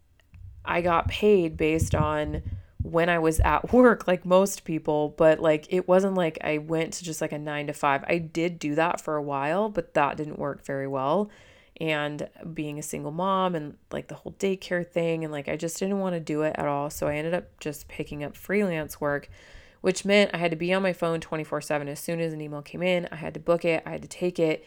I 0.64 0.80
got 0.80 1.09
paid 1.09 1.57
based 1.57 1.95
on 1.95 2.42
when 2.83 3.09
I 3.09 3.19
was 3.19 3.40
at 3.40 3.73
work, 3.73 4.07
like 4.07 4.25
most 4.25 4.64
people, 4.64 5.14
but 5.16 5.40
like 5.40 5.66
it 5.71 5.87
wasn't 5.87 6.14
like 6.14 6.38
I 6.42 6.59
went 6.59 6.95
to 6.95 7.04
just 7.04 7.21
like 7.21 7.33
a 7.33 7.38
nine 7.38 7.66
to 7.66 7.73
five. 7.73 8.04
I 8.09 8.19
did 8.19 8.59
do 8.59 8.75
that 8.75 9.00
for 9.00 9.16
a 9.16 9.23
while, 9.23 9.69
but 9.69 9.95
that 9.95 10.16
didn't 10.16 10.38
work 10.38 10.64
very 10.64 10.88
well. 10.88 11.30
And 11.80 12.28
being 12.52 12.78
a 12.78 12.83
single 12.83 13.11
mom 13.11 13.54
and 13.54 13.78
like 13.90 14.09
the 14.09 14.14
whole 14.14 14.33
daycare 14.38 14.87
thing, 14.87 15.25
and 15.25 15.33
like 15.33 15.49
I 15.49 15.57
just 15.57 15.78
didn't 15.78 15.99
want 15.99 16.14
to 16.14 16.21
do 16.21 16.42
it 16.42 16.54
at 16.59 16.66
all. 16.66 16.90
So 16.90 17.09
I 17.09 17.14
ended 17.14 17.33
up 17.33 17.59
just 17.59 17.88
picking 17.88 18.23
up 18.23 18.37
freelance 18.37 19.00
work, 19.00 19.30
which 19.80 20.04
meant 20.04 20.33
I 20.35 20.38
had 20.38 20.50
to 20.50 20.59
be 20.59 20.75
on 20.75 20.83
my 20.83 20.92
phone 20.92 21.21
24 21.21 21.62
7. 21.62 21.88
As 21.88 22.00
soon 22.00 22.21
as 22.21 22.35
an 22.35 22.40
email 22.42 22.61
came 22.61 22.83
in, 22.83 23.09
I 23.11 23.16
had 23.16 23.33
to 23.35 23.40
book 23.40 23.64
it, 23.64 23.83
I 23.87 23.90
had 23.90 24.02
to 24.02 24.09
take 24.09 24.38
it 24.38 24.64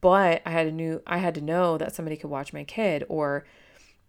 but 0.00 0.42
I 0.44 0.50
had 0.50 0.64
to 0.64 0.72
knew 0.72 1.02
I 1.06 1.18
had 1.18 1.34
to 1.36 1.40
know 1.40 1.78
that 1.78 1.94
somebody 1.94 2.16
could 2.16 2.30
watch 2.30 2.52
my 2.52 2.64
kid 2.64 3.04
or 3.08 3.46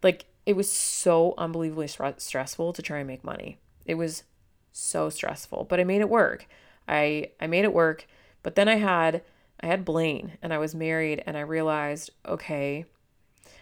like 0.02 0.26
it 0.46 0.56
was 0.56 0.72
so 0.72 1.34
unbelievably 1.38 1.88
stressful 2.18 2.74
to 2.74 2.82
try 2.82 3.00
and 3.00 3.08
make 3.08 3.24
money. 3.24 3.60
It 3.86 3.96
was 3.96 4.24
so 4.72 5.10
stressful, 5.10 5.66
but 5.70 5.80
I 5.80 5.84
made 5.84 6.02
it 6.02 6.10
work. 6.10 6.48
I 6.88 7.32
I 7.40 7.48
made 7.48 7.66
it 7.66 7.74
work, 7.74 8.08
but 8.42 8.56
then 8.56 8.68
I 8.68 8.76
had 8.76 9.22
I 9.62 9.68
had 9.68 9.86
Blaine 9.86 10.38
and 10.42 10.54
I 10.54 10.58
was 10.58 10.74
married 10.74 11.22
and 11.26 11.38
I 11.38 11.42
realized, 11.42 12.12
okay, 12.26 12.86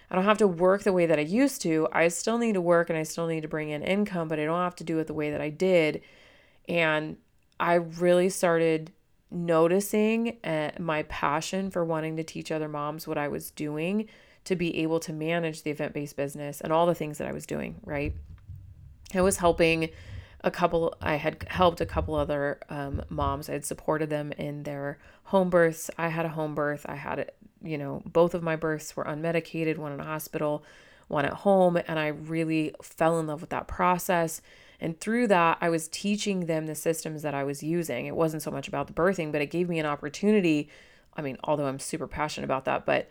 I 0.10 0.16
don't 0.16 0.24
have 0.24 0.38
to 0.38 0.48
work 0.48 0.84
the 0.84 0.94
way 0.94 1.06
that 1.06 1.20
I 1.20 1.24
used 1.24 1.62
to. 1.64 1.88
I 1.92 2.08
still 2.08 2.38
need 2.38 2.54
to 2.54 2.62
work 2.62 2.90
and 2.90 2.98
I 2.98 3.04
still 3.04 3.28
need 3.28 3.42
to 3.42 3.48
bring 3.48 3.70
in 3.70 3.84
income, 3.84 4.28
but 4.28 4.40
I 4.40 4.46
don't 4.46 4.60
have 4.60 4.76
to 4.78 4.84
do 4.84 5.00
it 5.00 5.08
the 5.08 5.14
way 5.14 5.32
that 5.32 5.42
I 5.42 5.50
did. 5.50 6.02
And 6.70 7.18
I 7.60 7.76
really 7.76 8.30
started 8.30 8.92
noticing 9.30 10.38
uh, 10.44 10.72
my 10.80 11.04
passion 11.04 11.70
for 11.70 11.84
wanting 11.84 12.16
to 12.18 12.24
teach 12.24 12.52
other 12.52 12.68
moms 12.68 13.08
what 13.08 13.18
I 13.18 13.28
was 13.28 13.52
doing 13.52 14.08
to 14.46 14.56
be 14.56 14.78
able 14.78 15.00
to 15.02 15.12
manage 15.12 15.64
the 15.64 15.72
event 15.72 15.94
based 15.94 16.16
business 16.16 16.62
and 16.62 16.72
all 16.72 16.86
the 16.86 16.96
things 16.96 17.18
that 17.18 17.28
I 17.28 17.34
was 17.34 17.46
doing, 17.46 17.82
right? 17.84 18.14
I 19.14 19.22
was 19.22 19.38
helping 19.38 19.90
a 20.42 20.52
couple, 20.52 20.96
I 21.02 21.16
had 21.16 21.46
helped 21.50 21.82
a 21.82 21.86
couple 21.86 22.16
other 22.16 22.60
um, 22.70 23.02
moms. 23.10 23.50
I 23.50 23.54
had 23.54 23.66
supported 23.66 24.10
them 24.10 24.32
in 24.34 24.64
their 24.64 25.00
home 25.26 25.50
births. 25.50 25.90
I 25.98 26.08
had 26.08 26.26
a 26.26 26.30
home 26.30 26.56
birth. 26.56 26.86
I 26.88 26.96
had, 26.96 27.20
it, 27.20 27.36
you 27.62 27.78
know, 27.78 28.02
both 28.06 28.34
of 28.34 28.44
my 28.44 28.56
births 28.56 28.96
were 28.96 29.04
unmedicated, 29.04 29.78
one 29.78 29.92
in 29.92 30.00
a 30.00 30.06
hospital, 30.06 30.64
one 31.08 31.26
at 31.26 31.34
home. 31.34 31.78
And 31.88 32.00
I 32.00 32.08
really 32.08 32.74
fell 32.82 33.20
in 33.20 33.28
love 33.28 33.42
with 33.42 33.50
that 33.50 33.68
process 33.68 34.42
and 34.80 35.00
through 35.00 35.28
that, 35.28 35.58
I 35.60 35.70
was 35.70 35.88
teaching 35.88 36.46
them 36.46 36.68
the 36.68 36.76
systems 36.76 37.22
that 37.24 37.34
I 37.34 37.44
was 37.44 37.64
using. 37.64 38.06
It 38.06 38.16
wasn't 38.16 38.44
so 38.44 38.52
much 38.52 38.68
about 38.68 38.88
the 38.88 38.94
birthing, 38.94 39.32
but 39.32 39.42
it 39.42 39.52
gave 39.52 39.70
me 39.70 39.80
an 39.80 39.86
opportunity. 39.86 40.70
I 41.16 41.22
mean, 41.22 41.38
although 41.44 41.66
I'm 41.66 41.80
super 41.80 42.08
passionate 42.08 42.46
about 42.46 42.66
that, 42.66 42.86
but 42.86 43.10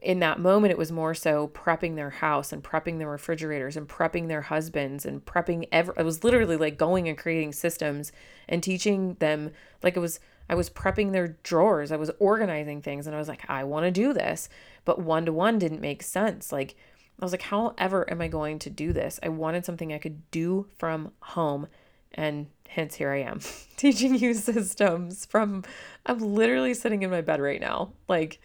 in 0.00 0.20
that 0.20 0.38
moment, 0.38 0.70
it 0.70 0.78
was 0.78 0.92
more 0.92 1.12
so 1.14 1.48
prepping 1.48 1.96
their 1.96 2.10
house 2.10 2.52
and 2.52 2.62
prepping 2.62 2.98
their 2.98 3.10
refrigerators 3.10 3.76
and 3.76 3.88
prepping 3.88 4.28
their 4.28 4.42
husbands 4.42 5.04
and 5.04 5.24
prepping 5.24 5.66
ever. 5.72 5.92
I 5.98 6.02
was 6.02 6.22
literally 6.22 6.56
like 6.56 6.78
going 6.78 7.08
and 7.08 7.18
creating 7.18 7.52
systems 7.52 8.12
and 8.48 8.62
teaching 8.62 9.14
them 9.14 9.50
like 9.82 9.96
it 9.96 10.00
was. 10.00 10.20
I 10.50 10.54
was 10.54 10.70
prepping 10.70 11.12
their 11.12 11.36
drawers. 11.42 11.92
I 11.92 11.96
was 11.96 12.10
organizing 12.18 12.80
things, 12.80 13.06
and 13.06 13.14
I 13.14 13.18
was 13.18 13.28
like, 13.28 13.44
I 13.50 13.64
want 13.64 13.84
to 13.84 13.90
do 13.90 14.14
this, 14.14 14.48
but 14.86 14.98
one 14.98 15.26
to 15.26 15.32
one 15.32 15.58
didn't 15.58 15.80
make 15.80 16.02
sense. 16.02 16.52
Like 16.52 16.74
I 17.20 17.24
was 17.24 17.32
like, 17.32 17.42
how 17.42 17.74
ever 17.78 18.08
am 18.10 18.20
I 18.20 18.28
going 18.28 18.58
to 18.60 18.70
do 18.70 18.92
this? 18.92 19.18
I 19.22 19.28
wanted 19.28 19.64
something 19.64 19.92
I 19.92 19.98
could 19.98 20.30
do 20.30 20.66
from 20.78 21.12
home. 21.20 21.66
And 22.14 22.46
hence 22.68 22.94
here 22.94 23.10
I 23.10 23.22
am 23.22 23.40
teaching 23.76 24.14
you 24.14 24.34
systems 24.34 25.26
from, 25.26 25.64
I'm 26.06 26.18
literally 26.18 26.74
sitting 26.74 27.02
in 27.02 27.10
my 27.10 27.20
bed 27.20 27.40
right 27.40 27.60
now. 27.60 27.92
Like, 28.08 28.40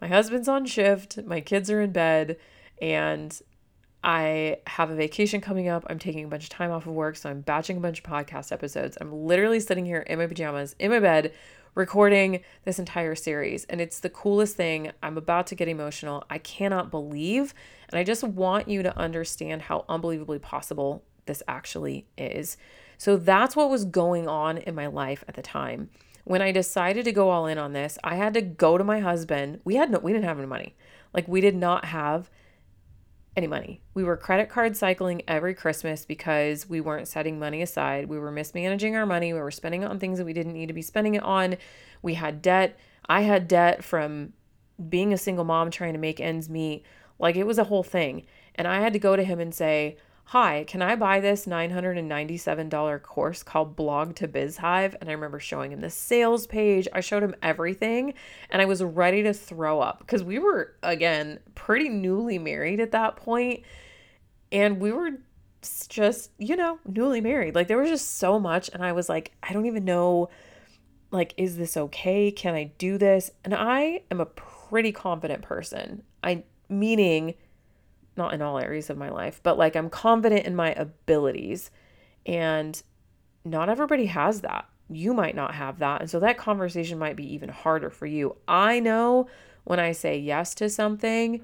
my 0.00 0.08
husband's 0.08 0.48
on 0.48 0.66
shift, 0.66 1.24
my 1.24 1.40
kids 1.40 1.70
are 1.70 1.80
in 1.80 1.92
bed, 1.92 2.36
and 2.82 3.40
I 4.04 4.58
have 4.66 4.90
a 4.90 4.94
vacation 4.94 5.40
coming 5.40 5.68
up. 5.68 5.84
I'm 5.88 5.98
taking 5.98 6.24
a 6.24 6.28
bunch 6.28 6.44
of 6.44 6.50
time 6.50 6.70
off 6.70 6.86
of 6.86 6.92
work, 6.92 7.16
so 7.16 7.30
I'm 7.30 7.40
batching 7.40 7.78
a 7.78 7.80
bunch 7.80 7.98
of 7.98 8.04
podcast 8.04 8.52
episodes. 8.52 8.98
I'm 9.00 9.12
literally 9.12 9.58
sitting 9.60 9.86
here 9.86 10.00
in 10.00 10.18
my 10.18 10.26
pajamas, 10.26 10.76
in 10.78 10.90
my 10.90 11.00
bed, 11.00 11.32
recording 11.76 12.40
this 12.64 12.80
entire 12.80 13.14
series. 13.14 13.64
And 13.66 13.80
it's 13.80 14.00
the 14.00 14.10
coolest 14.10 14.56
thing. 14.56 14.90
I'm 15.02 15.16
about 15.16 15.46
to 15.48 15.54
get 15.54 15.68
emotional. 15.68 16.24
I 16.28 16.38
cannot 16.38 16.90
believe. 16.90 17.54
And 17.90 17.98
I 17.98 18.02
just 18.02 18.24
want 18.24 18.66
you 18.66 18.82
to 18.82 18.98
understand 18.98 19.62
how 19.62 19.84
unbelievably 19.88 20.40
possible 20.40 21.04
this 21.26 21.42
actually 21.46 22.06
is. 22.16 22.56
So 22.98 23.16
that's 23.16 23.54
what 23.54 23.70
was 23.70 23.84
going 23.84 24.26
on 24.26 24.58
in 24.58 24.74
my 24.74 24.86
life 24.86 25.22
at 25.28 25.34
the 25.34 25.42
time. 25.42 25.90
When 26.24 26.42
I 26.42 26.50
decided 26.50 27.04
to 27.04 27.12
go 27.12 27.28
all 27.30 27.46
in 27.46 27.58
on 27.58 27.74
this, 27.74 27.98
I 28.02 28.16
had 28.16 28.34
to 28.34 28.42
go 28.42 28.78
to 28.78 28.82
my 28.82 29.00
husband. 29.00 29.60
We 29.62 29.76
had 29.76 29.90
no 29.90 29.98
we 29.98 30.12
didn't 30.12 30.24
have 30.24 30.38
any 30.38 30.48
money. 30.48 30.74
Like 31.12 31.28
we 31.28 31.40
did 31.40 31.54
not 31.54 31.84
have 31.84 32.30
any 33.36 33.46
money. 33.46 33.82
We 33.92 34.02
were 34.02 34.16
credit 34.16 34.48
card 34.48 34.76
cycling 34.76 35.22
every 35.28 35.54
Christmas 35.54 36.06
because 36.06 36.68
we 36.68 36.80
weren't 36.80 37.06
setting 37.06 37.38
money 37.38 37.60
aside. 37.60 38.08
We 38.08 38.18
were 38.18 38.30
mismanaging 38.30 38.96
our 38.96 39.04
money. 39.04 39.32
We 39.32 39.40
were 39.40 39.50
spending 39.50 39.82
it 39.82 39.90
on 39.90 39.98
things 39.98 40.18
that 40.18 40.24
we 40.24 40.32
didn't 40.32 40.54
need 40.54 40.66
to 40.66 40.72
be 40.72 40.82
spending 40.82 41.14
it 41.14 41.22
on. 41.22 41.56
We 42.00 42.14
had 42.14 42.40
debt. 42.40 42.78
I 43.08 43.22
had 43.22 43.46
debt 43.46 43.84
from 43.84 44.32
being 44.88 45.12
a 45.12 45.18
single 45.18 45.44
mom 45.44 45.70
trying 45.70 45.92
to 45.92 45.98
make 45.98 46.18
ends 46.18 46.48
meet. 46.48 46.84
Like 47.18 47.36
it 47.36 47.46
was 47.46 47.58
a 47.58 47.64
whole 47.64 47.82
thing. 47.82 48.26
And 48.54 48.66
I 48.66 48.80
had 48.80 48.94
to 48.94 48.98
go 48.98 49.16
to 49.16 49.24
him 49.24 49.38
and 49.38 49.54
say, 49.54 49.98
Hi, 50.30 50.64
can 50.66 50.82
I 50.82 50.96
buy 50.96 51.20
this 51.20 51.46
$997 51.46 53.02
course 53.02 53.44
called 53.44 53.76
Blog 53.76 54.16
to 54.16 54.26
BizHive? 54.26 54.96
And 55.00 55.08
I 55.08 55.12
remember 55.12 55.38
showing 55.38 55.70
him 55.70 55.80
the 55.80 55.88
sales 55.88 56.48
page. 56.48 56.88
I 56.92 56.98
showed 56.98 57.22
him 57.22 57.36
everything 57.44 58.12
and 58.50 58.60
I 58.60 58.64
was 58.64 58.82
ready 58.82 59.22
to 59.22 59.32
throw 59.32 59.78
up 59.80 60.00
because 60.00 60.24
we 60.24 60.40
were, 60.40 60.74
again, 60.82 61.38
pretty 61.54 61.88
newly 61.88 62.40
married 62.40 62.80
at 62.80 62.90
that 62.90 63.14
point. 63.14 63.62
And 64.50 64.80
we 64.80 64.90
were 64.90 65.10
just, 65.88 66.32
you 66.38 66.56
know, 66.56 66.80
newly 66.84 67.20
married. 67.20 67.54
Like 67.54 67.68
there 67.68 67.78
was 67.78 67.90
just 67.90 68.18
so 68.18 68.40
much. 68.40 68.68
And 68.72 68.84
I 68.84 68.90
was 68.90 69.08
like, 69.08 69.30
I 69.44 69.52
don't 69.52 69.66
even 69.66 69.84
know, 69.84 70.28
like, 71.12 71.34
is 71.36 71.56
this 71.56 71.76
okay? 71.76 72.32
Can 72.32 72.56
I 72.56 72.72
do 72.78 72.98
this? 72.98 73.30
And 73.44 73.54
I 73.54 74.02
am 74.10 74.20
a 74.20 74.26
pretty 74.26 74.90
confident 74.90 75.42
person. 75.42 76.02
I, 76.24 76.42
meaning, 76.68 77.34
not 78.16 78.34
in 78.34 78.42
all 78.42 78.58
areas 78.58 78.90
of 78.90 78.98
my 78.98 79.10
life, 79.10 79.40
but 79.42 79.58
like 79.58 79.76
I'm 79.76 79.90
confident 79.90 80.46
in 80.46 80.56
my 80.56 80.72
abilities. 80.72 81.70
And 82.24 82.80
not 83.44 83.68
everybody 83.68 84.06
has 84.06 84.40
that. 84.40 84.68
You 84.88 85.14
might 85.14 85.34
not 85.34 85.54
have 85.54 85.78
that. 85.78 86.00
And 86.00 86.10
so 86.10 86.20
that 86.20 86.38
conversation 86.38 86.98
might 86.98 87.16
be 87.16 87.32
even 87.34 87.48
harder 87.48 87.90
for 87.90 88.06
you. 88.06 88.36
I 88.46 88.80
know 88.80 89.28
when 89.64 89.80
I 89.80 89.92
say 89.92 90.18
yes 90.18 90.54
to 90.56 90.68
something, 90.68 91.42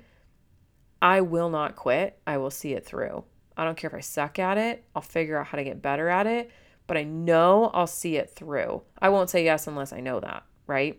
I 1.00 1.20
will 1.20 1.50
not 1.50 1.74
quit. 1.76 2.18
I 2.26 2.36
will 2.38 2.50
see 2.50 2.72
it 2.74 2.86
through. 2.86 3.24
I 3.56 3.64
don't 3.64 3.76
care 3.76 3.90
if 3.90 3.94
I 3.94 4.00
suck 4.00 4.38
at 4.38 4.58
it, 4.58 4.84
I'll 4.94 5.02
figure 5.02 5.38
out 5.38 5.46
how 5.46 5.58
to 5.58 5.64
get 5.64 5.82
better 5.82 6.08
at 6.08 6.26
it, 6.26 6.50
but 6.86 6.96
I 6.96 7.04
know 7.04 7.70
I'll 7.74 7.86
see 7.86 8.16
it 8.16 8.30
through. 8.30 8.82
I 8.98 9.10
won't 9.10 9.30
say 9.30 9.44
yes 9.44 9.66
unless 9.66 9.92
I 9.92 10.00
know 10.00 10.20
that, 10.20 10.44
right? 10.66 10.98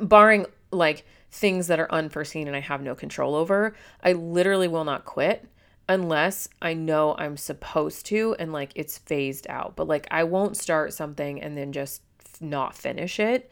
Barring 0.00 0.46
like 0.70 1.04
things 1.34 1.66
that 1.66 1.80
are 1.80 1.92
unforeseen 1.92 2.46
and 2.46 2.56
I 2.56 2.60
have 2.60 2.80
no 2.80 2.94
control 2.94 3.34
over, 3.34 3.74
I 4.02 4.12
literally 4.12 4.68
will 4.68 4.84
not 4.84 5.04
quit 5.04 5.46
unless 5.88 6.48
I 6.62 6.74
know 6.74 7.16
I'm 7.18 7.36
supposed 7.36 8.06
to 8.06 8.36
and 8.38 8.52
like 8.52 8.70
it's 8.76 8.98
phased 8.98 9.48
out. 9.50 9.74
But 9.74 9.88
like 9.88 10.06
I 10.12 10.22
won't 10.22 10.56
start 10.56 10.94
something 10.94 11.42
and 11.42 11.58
then 11.58 11.72
just 11.72 12.02
not 12.40 12.76
finish 12.76 13.18
it. 13.18 13.50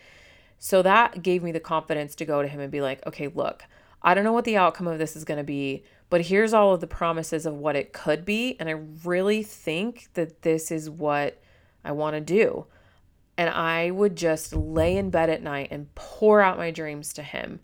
So 0.58 0.80
that 0.82 1.24
gave 1.24 1.42
me 1.42 1.50
the 1.50 1.58
confidence 1.58 2.14
to 2.14 2.24
go 2.24 2.40
to 2.40 2.46
him 2.46 2.60
and 2.60 2.70
be 2.70 2.80
like, 2.80 3.04
okay, 3.04 3.26
look, 3.26 3.64
I 4.00 4.14
don't 4.14 4.22
know 4.22 4.32
what 4.32 4.44
the 4.44 4.56
outcome 4.56 4.86
of 4.86 5.00
this 5.00 5.16
is 5.16 5.24
going 5.24 5.38
to 5.38 5.44
be, 5.44 5.82
but 6.08 6.22
here's 6.22 6.54
all 6.54 6.72
of 6.74 6.80
the 6.80 6.86
promises 6.86 7.46
of 7.46 7.54
what 7.54 7.74
it 7.74 7.92
could 7.92 8.24
be. 8.24 8.56
And 8.60 8.68
I 8.68 8.80
really 9.04 9.42
think 9.42 10.08
that 10.14 10.42
this 10.42 10.70
is 10.70 10.88
what 10.88 11.42
I 11.84 11.90
want 11.90 12.14
to 12.14 12.20
do. 12.20 12.66
And 13.36 13.50
I 13.50 13.90
would 13.90 14.14
just 14.14 14.54
lay 14.54 14.96
in 14.96 15.10
bed 15.10 15.30
at 15.30 15.42
night 15.42 15.68
and 15.72 15.92
pour 15.96 16.40
out 16.40 16.58
my 16.58 16.70
dreams 16.70 17.12
to 17.14 17.24
him 17.24 17.58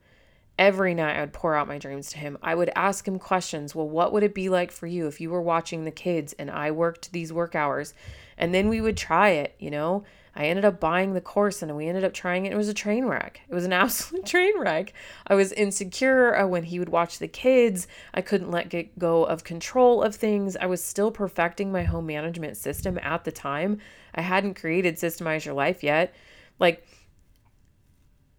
every 0.59 0.93
night 0.93 1.17
I 1.17 1.21
would 1.21 1.33
pour 1.33 1.55
out 1.55 1.69
my 1.69 1.79
dreams 1.79 2.11
to 2.11 2.19
him. 2.19 2.37
I 2.43 2.55
would 2.55 2.71
ask 2.75 3.07
him 3.07 3.19
questions. 3.19 3.75
Well, 3.75 3.89
what 3.89 4.13
would 4.13 4.23
it 4.23 4.35
be 4.35 4.49
like 4.49 4.73
for 4.73 4.87
you 4.87 5.07
if 5.07 5.21
you 5.21 5.31
were 5.31 5.41
watching 5.41 5.85
the 5.85 5.91
kids 5.91 6.35
and 6.39 6.51
I 6.51 6.73
worked 6.73 7.13
these 7.13 7.33
work 7.33 7.55
hours? 7.55 7.95
And 8.37 8.53
then 8.53 8.69
we 8.69 8.81
would 8.81 8.97
try 8.97 9.31
it, 9.31 9.55
you 9.59 9.71
know? 9.71 10.05
I 10.35 10.45
ended 10.45 10.65
up 10.65 10.79
buying 10.79 11.15
the 11.15 11.21
course 11.21 11.63
and 11.63 11.77
we 11.77 11.89
ended 11.89 12.05
up 12.05 12.15
trying 12.15 12.47
it. 12.47 12.53
It 12.53 12.57
was 12.57 12.69
a 12.69 12.75
train 12.75 13.07
wreck. 13.07 13.41
It 13.49 13.55
was 13.55 13.65
an 13.65 13.73
absolute 13.85 14.25
train 14.25 14.59
wreck. 14.59 14.93
I 15.27 15.35
was 15.35 15.53
insecure 15.53 16.37
uh, 16.37 16.47
when 16.47 16.65
he 16.65 16.79
would 16.79 16.89
watch 16.89 17.19
the 17.19 17.29
kids. 17.29 17.89
I 18.15 18.21
couldn't 18.21 18.51
let 18.51 18.69
get 18.69 18.99
go 18.99 19.25
of 19.25 19.43
control 19.43 20.03
of 20.03 20.15
things. 20.15 20.57
I 20.57 20.67
was 20.67 20.83
still 20.83 21.11
perfecting 21.11 21.73
my 21.73 21.83
home 21.83 22.07
management 22.07 22.57
system 22.57 22.99
at 23.03 23.25
the 23.25 23.33
time. 23.33 23.79
I 24.15 24.21
hadn't 24.21 24.55
created 24.55 24.97
Systemize 24.97 25.45
Your 25.45 25.55
Life 25.55 25.83
yet. 25.83 26.15
Like, 26.61 26.87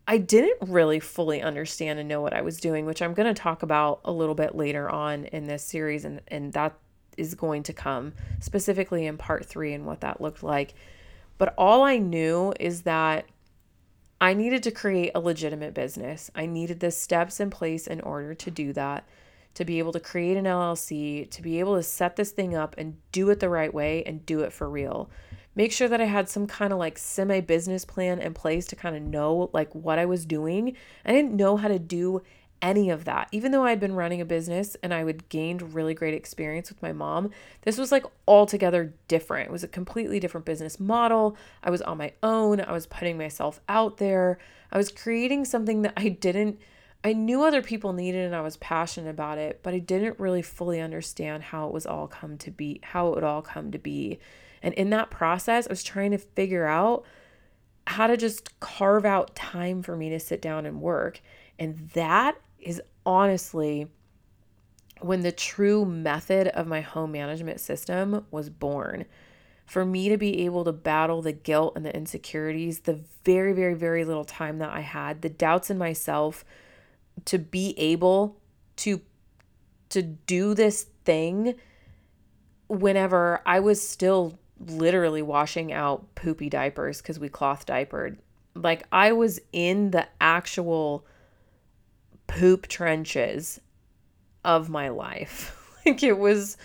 I 0.10 0.18
didn't 0.18 0.68
really 0.68 1.00
fully 1.00 1.40
understand 1.40 2.00
and 2.00 2.10
know 2.10 2.20
what 2.20 2.34
I 2.34 2.42
was 2.42 2.60
doing, 2.60 2.88
which 2.88 3.00
I'm 3.00 3.14
going 3.14 3.32
to 3.32 3.40
talk 3.40 3.62
about 3.62 4.00
a 4.04 4.12
little 4.12 4.34
bit 4.34 4.56
later 4.56 4.90
on 4.90 5.26
in 5.26 5.46
this 5.46 5.64
series. 5.64 6.04
And, 6.04 6.20
and 6.30 6.52
that 6.54 6.74
is 7.16 7.36
going 7.36 7.62
to 7.62 7.74
come 7.74 8.14
specifically 8.40 9.06
in 9.06 9.20
part 9.20 9.46
three 9.46 9.72
and 9.72 9.86
what 9.86 10.02
that 10.02 10.20
looked 10.20 10.42
like. 10.42 10.74
But 11.38 11.54
all 11.60 11.84
I 11.84 12.00
knew 12.00 12.56
is 12.60 12.82
that 12.82 13.28
I 14.20 14.34
needed 14.34 14.64
to 14.64 14.72
create 14.72 15.12
a 15.14 15.20
legitimate 15.20 15.76
business. 15.76 16.32
I 16.34 16.48
needed 16.48 16.80
the 16.80 16.90
steps 16.90 17.40
in 17.40 17.52
place 17.52 17.86
in 17.86 18.02
order 18.02 18.34
to 18.34 18.50
do 18.50 18.74
that, 18.74 19.08
to 19.54 19.64
be 19.64 19.78
able 19.78 19.92
to 19.92 20.00
create 20.00 20.38
an 20.38 20.46
LLC, 20.46 21.30
to 21.30 21.42
be 21.44 21.60
able 21.60 21.76
to 21.76 21.84
set 21.84 22.16
this 22.16 22.32
thing 22.32 22.56
up 22.56 22.74
and 22.80 22.98
do 23.12 23.30
it 23.30 23.40
the 23.40 23.48
right 23.48 23.72
way 23.72 24.02
and 24.08 24.26
do 24.26 24.40
it 24.40 24.54
for 24.54 24.68
real 24.68 25.08
make 25.60 25.74
sure 25.74 25.90
that 25.90 26.00
I 26.00 26.06
had 26.06 26.30
some 26.30 26.48
kind 26.48 26.72
of 26.72 26.80
like 26.80 26.98
semi 26.98 27.42
business 27.42 27.84
plan 27.84 28.20
in 28.20 28.34
place 28.34 28.66
to 28.68 28.78
kind 28.78 28.96
of 28.96 29.02
know 29.02 29.50
like 29.52 29.76
what 29.76 30.00
I 30.00 30.06
was 30.06 30.26
doing. 30.26 30.78
I 31.06 31.12
didn't 31.12 31.34
know 31.34 31.58
how 31.58 31.68
to 31.68 31.78
do 31.78 32.22
any 32.62 32.90
of 32.90 33.04
that. 33.04 33.28
Even 33.34 33.52
though 33.52 33.66
I 33.66 33.72
had 33.72 33.80
been 33.82 33.94
running 33.94 34.22
a 34.22 34.26
business 34.26 34.78
and 34.82 34.94
I 34.94 35.04
would 35.04 35.28
gained 35.28 35.74
really 35.76 35.94
great 35.94 36.14
experience 36.14 36.70
with 36.70 36.82
my 36.82 36.94
mom, 36.94 37.32
this 37.64 37.78
was 37.78 37.92
like 37.92 38.06
altogether 38.26 38.94
different. 39.10 39.50
It 39.50 39.52
was 39.52 39.66
a 39.66 39.68
completely 39.68 40.18
different 40.18 40.46
business 40.46 40.80
model. 40.80 41.36
I 41.62 41.72
was 41.72 41.82
on 41.82 41.98
my 41.98 42.14
own. 42.24 42.62
I 42.62 42.72
was 42.72 42.88
putting 42.88 43.18
myself 43.18 43.60
out 43.68 43.98
there. 43.98 44.38
I 44.72 44.78
was 44.78 44.90
creating 44.90 45.44
something 45.44 45.82
that 45.82 45.94
I 45.98 46.08
didn't 46.08 46.58
I 47.04 47.12
knew 47.12 47.44
other 47.44 47.62
people 47.62 47.92
needed 47.92 48.26
and 48.26 48.36
I 48.36 48.42
was 48.42 48.58
passionate 48.58 49.10
about 49.10 49.38
it, 49.38 49.60
but 49.62 49.74
I 49.74 49.80
didn't 49.80 50.20
really 50.20 50.42
fully 50.42 50.80
understand 50.80 51.44
how 51.44 51.68
it 51.68 51.74
was 51.74 51.86
all 51.86 52.08
come 52.08 52.38
to 52.40 52.52
be, 52.52 52.80
how 52.82 53.08
it 53.10 53.16
would 53.16 53.24
all 53.26 53.42
come 53.42 53.72
to 53.72 53.78
be. 53.78 54.20
And 54.62 54.74
in 54.74 54.90
that 54.92 55.10
process, 55.10 55.68
I 55.68 55.72
was 55.72 55.84
trying 55.84 56.12
to 56.12 56.18
figure 56.18 56.66
out 56.66 57.06
how 57.88 58.08
to 58.08 58.18
just 58.18 58.60
carve 58.60 59.06
out 59.06 59.36
time 59.36 59.82
for 59.82 59.96
me 59.96 60.10
to 60.10 60.20
sit 60.20 60.42
down 60.42 60.66
and 60.66 60.82
work. 60.82 61.22
And 61.58 61.90
that 61.94 62.40
is 62.60 62.82
honestly 63.06 63.88
when 65.02 65.22
the 65.22 65.32
true 65.32 65.86
method 65.86 66.48
of 66.50 66.68
my 66.68 66.82
home 66.82 67.12
management 67.12 67.60
system 67.60 68.26
was 68.32 68.50
born. 68.50 69.06
For 69.66 69.86
me 69.86 70.10
to 70.10 70.18
be 70.18 70.46
able 70.46 70.64
to 70.66 70.72
battle 70.72 71.22
the 71.22 71.32
guilt 71.32 71.74
and 71.76 71.86
the 71.86 71.96
insecurities, 71.96 72.82
the 72.82 73.00
very, 73.24 73.54
very, 73.54 73.76
very 73.76 74.04
little 74.04 74.26
time 74.26 74.58
that 74.60 74.72
I 74.72 74.82
had, 74.82 75.22
the 75.22 75.30
doubts 75.30 75.70
in 75.70 75.78
myself, 75.78 76.44
to 77.26 77.38
be 77.38 77.78
able 77.78 78.38
to 78.78 79.02
to 79.90 80.04
do 80.04 80.54
this 80.54 80.86
thing 81.04 81.56
whenever 82.68 83.42
I 83.46 83.60
was 83.60 83.88
still 83.88 84.38
literally 84.68 85.22
washing 85.22 85.72
out 85.72 86.16
poopy 86.16 86.50
diapers 86.50 87.02
because 87.02 87.20
we 87.20 87.30
cloth 87.30 87.66
diapered. 87.66 88.20
Like 88.56 88.84
I 88.92 89.12
was 89.12 89.40
in 89.52 89.92
the 89.92 90.08
actual 90.20 91.06
poop 92.28 92.68
trenches 92.68 93.60
of 94.44 94.70
my 94.70 94.90
life. 94.90 95.56
like 95.86 96.04
it 96.04 96.18
was 96.18 96.58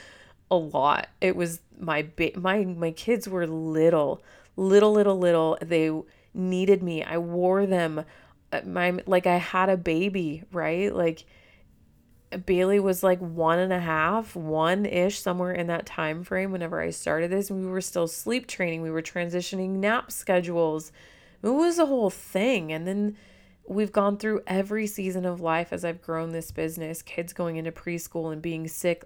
a 0.50 0.56
lot. 0.56 1.08
It 1.20 1.36
was 1.36 1.60
my 1.78 2.06
ba- 2.16 2.38
my 2.38 2.64
my 2.64 2.90
kids 2.90 3.28
were 3.28 3.46
little, 3.46 4.22
little 4.56 4.92
little 4.92 5.18
little. 5.18 5.58
They 5.60 5.90
needed 6.32 6.82
me. 6.82 7.02
I 7.02 7.18
wore 7.18 7.66
them 7.66 8.04
uh, 8.54 8.60
my 8.64 8.98
like 9.06 9.26
I 9.26 9.36
had 9.36 9.68
a 9.68 9.76
baby, 9.76 10.44
right? 10.52 10.94
Like 10.94 11.24
Bailey 12.36 12.80
was 12.80 13.02
like 13.02 13.18
one 13.18 13.58
and 13.58 13.72
a 13.72 13.80
half, 13.80 14.34
one 14.34 14.86
ish, 14.86 15.20
somewhere 15.20 15.52
in 15.52 15.66
that 15.68 15.86
time 15.86 16.24
frame 16.24 16.52
whenever 16.52 16.80
I 16.80 16.90
started 16.90 17.30
this. 17.30 17.50
We 17.50 17.66
were 17.66 17.80
still 17.80 18.08
sleep 18.08 18.46
training. 18.46 18.82
We 18.82 18.90
were 18.90 19.02
transitioning 19.02 19.70
nap 19.70 20.10
schedules. 20.10 20.92
It 21.42 21.48
was 21.48 21.78
a 21.78 21.86
whole 21.86 22.10
thing. 22.10 22.72
And 22.72 22.86
then 22.86 23.16
we've 23.66 23.92
gone 23.92 24.16
through 24.16 24.42
every 24.46 24.86
season 24.86 25.24
of 25.24 25.40
life 25.40 25.72
as 25.72 25.84
I've 25.84 26.02
grown 26.02 26.32
this 26.32 26.50
business, 26.50 27.02
kids 27.02 27.32
going 27.32 27.56
into 27.56 27.72
preschool 27.72 28.32
and 28.32 28.42
being 28.42 28.68
sick, 28.68 29.04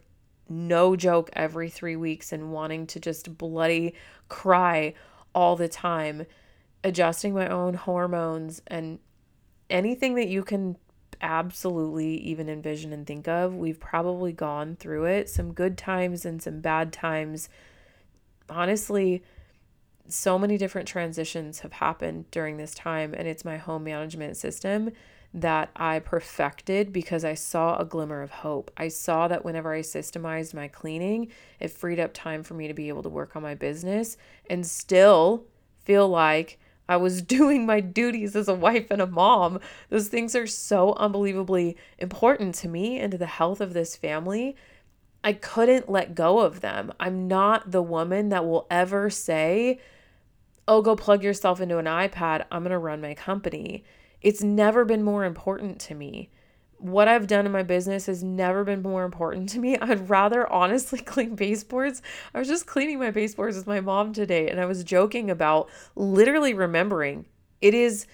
no 0.49 0.97
joke, 0.97 1.31
every 1.35 1.71
three 1.71 1.97
weeks 1.97 2.33
and 2.33 2.53
wanting 2.53 2.87
to 2.89 3.01
just 3.01 3.37
bloody 3.39 3.95
cry 4.29 4.95
all 5.35 5.57
the 5.57 5.69
time, 5.69 6.27
adjusting 6.83 7.35
my 7.35 7.49
own 7.49 7.75
hormones 7.75 8.63
and 8.67 8.99
anything 9.71 10.15
that 10.15 10.29
you 10.29 10.43
can 10.43 10.77
absolutely 11.29 12.17
even 12.17 12.49
envision 12.49 12.91
and 12.93 13.07
think 13.07 13.29
of. 13.29 13.55
We've 13.55 13.79
probably 13.79 14.33
gone 14.33 14.77
through 14.77 15.05
it, 15.05 15.29
some 15.29 15.53
good 15.53 15.77
times 15.77 16.25
and 16.25 16.43
some 16.43 16.61
bad 16.61 16.91
times. 16.91 17.51
Honestly, 18.49 19.23
so 20.09 20.39
many 20.39 20.57
different 20.57 20.89
transitions 20.89 21.61
have 21.61 21.75
happened 21.75 22.31
during 22.31 22.57
this 22.57 22.75
time, 22.75 23.13
and 23.15 23.29
it's 23.29 23.45
my 23.45 23.59
home 23.59 23.85
management 23.85 24.39
system 24.39 24.91
that 25.35 25.69
I 25.77 25.99
perfected 25.99 26.95
because 26.95 27.27
I 27.27 27.35
saw 27.35 27.77
a 27.77 27.85
glimmer 27.85 28.23
of 28.23 28.31
hope. 28.31 28.71
I 28.79 28.89
saw 28.89 29.29
that 29.29 29.45
whenever 29.45 29.75
I 29.75 29.81
systemized 29.81 30.55
my 30.55 30.67
cleaning, 30.67 31.29
it 31.61 31.71
freed 31.71 32.01
up 32.01 32.15
time 32.15 32.43
for 32.43 32.55
me 32.55 32.67
to 32.69 32.75
be 32.75 32.89
able 32.89 33.03
to 33.03 33.11
work 33.11 33.37
on 33.37 33.43
my 33.43 33.55
business 33.55 34.17
and 34.49 34.67
still 34.67 35.45
feel 35.85 36.09
like 36.09 36.59
I 36.89 36.97
was 36.97 37.23
doing 37.37 37.67
my 37.67 37.81
duties 37.81 38.35
as 38.35 38.49
a 38.49 38.55
wife 38.55 38.91
and 38.91 39.03
a 39.03 39.07
mom. 39.07 39.61
Those 39.91 40.09
things 40.09 40.35
are 40.35 40.47
so 40.47 40.95
unbelievably 40.95 41.77
important 41.99 42.55
to 42.57 42.69
me 42.69 42.99
and 42.99 43.13
to 43.13 43.19
the 43.19 43.27
health 43.27 43.61
of 43.61 43.75
this 43.75 43.97
family. 43.97 44.57
I 45.23 45.33
couldn't 45.33 45.91
let 45.91 46.15
go 46.15 46.41
of 46.41 46.61
them. 46.61 46.93
I'm 47.01 47.29
not 47.29 47.73
the 47.73 47.83
woman 47.83 48.29
that 48.31 48.47
will 48.47 48.67
ever 48.71 49.11
say, 49.11 49.81
Oh, 50.67 50.83
go 50.83 50.95
plug 50.95 51.23
yourself 51.23 51.61
into 51.63 51.79
an 51.79 51.87
iPad. 51.87 52.45
I'm 52.53 52.63
going 52.63 52.73
to 52.73 52.79
run 52.79 53.01
my 53.01 53.15
company. 53.15 53.85
It's 54.21 54.43
never 54.43 54.85
been 54.85 55.03
more 55.03 55.25
important 55.25 55.81
to 55.81 55.95
me 55.95 56.31
what 56.79 57.09
I've 57.09 57.27
done 57.27 57.45
in 57.45 57.53
my 57.53 57.63
business 57.63 58.07
has 58.07 58.23
never 58.23 58.65
been 58.65 58.83
more 58.83 59.05
important 59.05 59.49
to 59.51 59.59
me. 59.59 59.77
I'd 59.81 60.09
rather 60.09 60.51
honestly 60.51 60.99
clean 61.13 61.35
baseboards. 61.35 62.03
I 62.35 62.39
was 62.39 62.49
just 62.49 62.67
cleaning 62.67 62.99
my 62.99 63.11
baseboards 63.11 63.57
with 63.57 63.67
my 63.67 63.81
mom 63.81 64.13
today 64.13 64.49
and 64.49 64.61
I 64.61 64.65
was 64.65 64.85
joking 64.85 65.31
about 65.31 65.69
literally 65.95 66.55
remembering. 66.55 67.27
It 67.61 67.75
is 67.75 68.07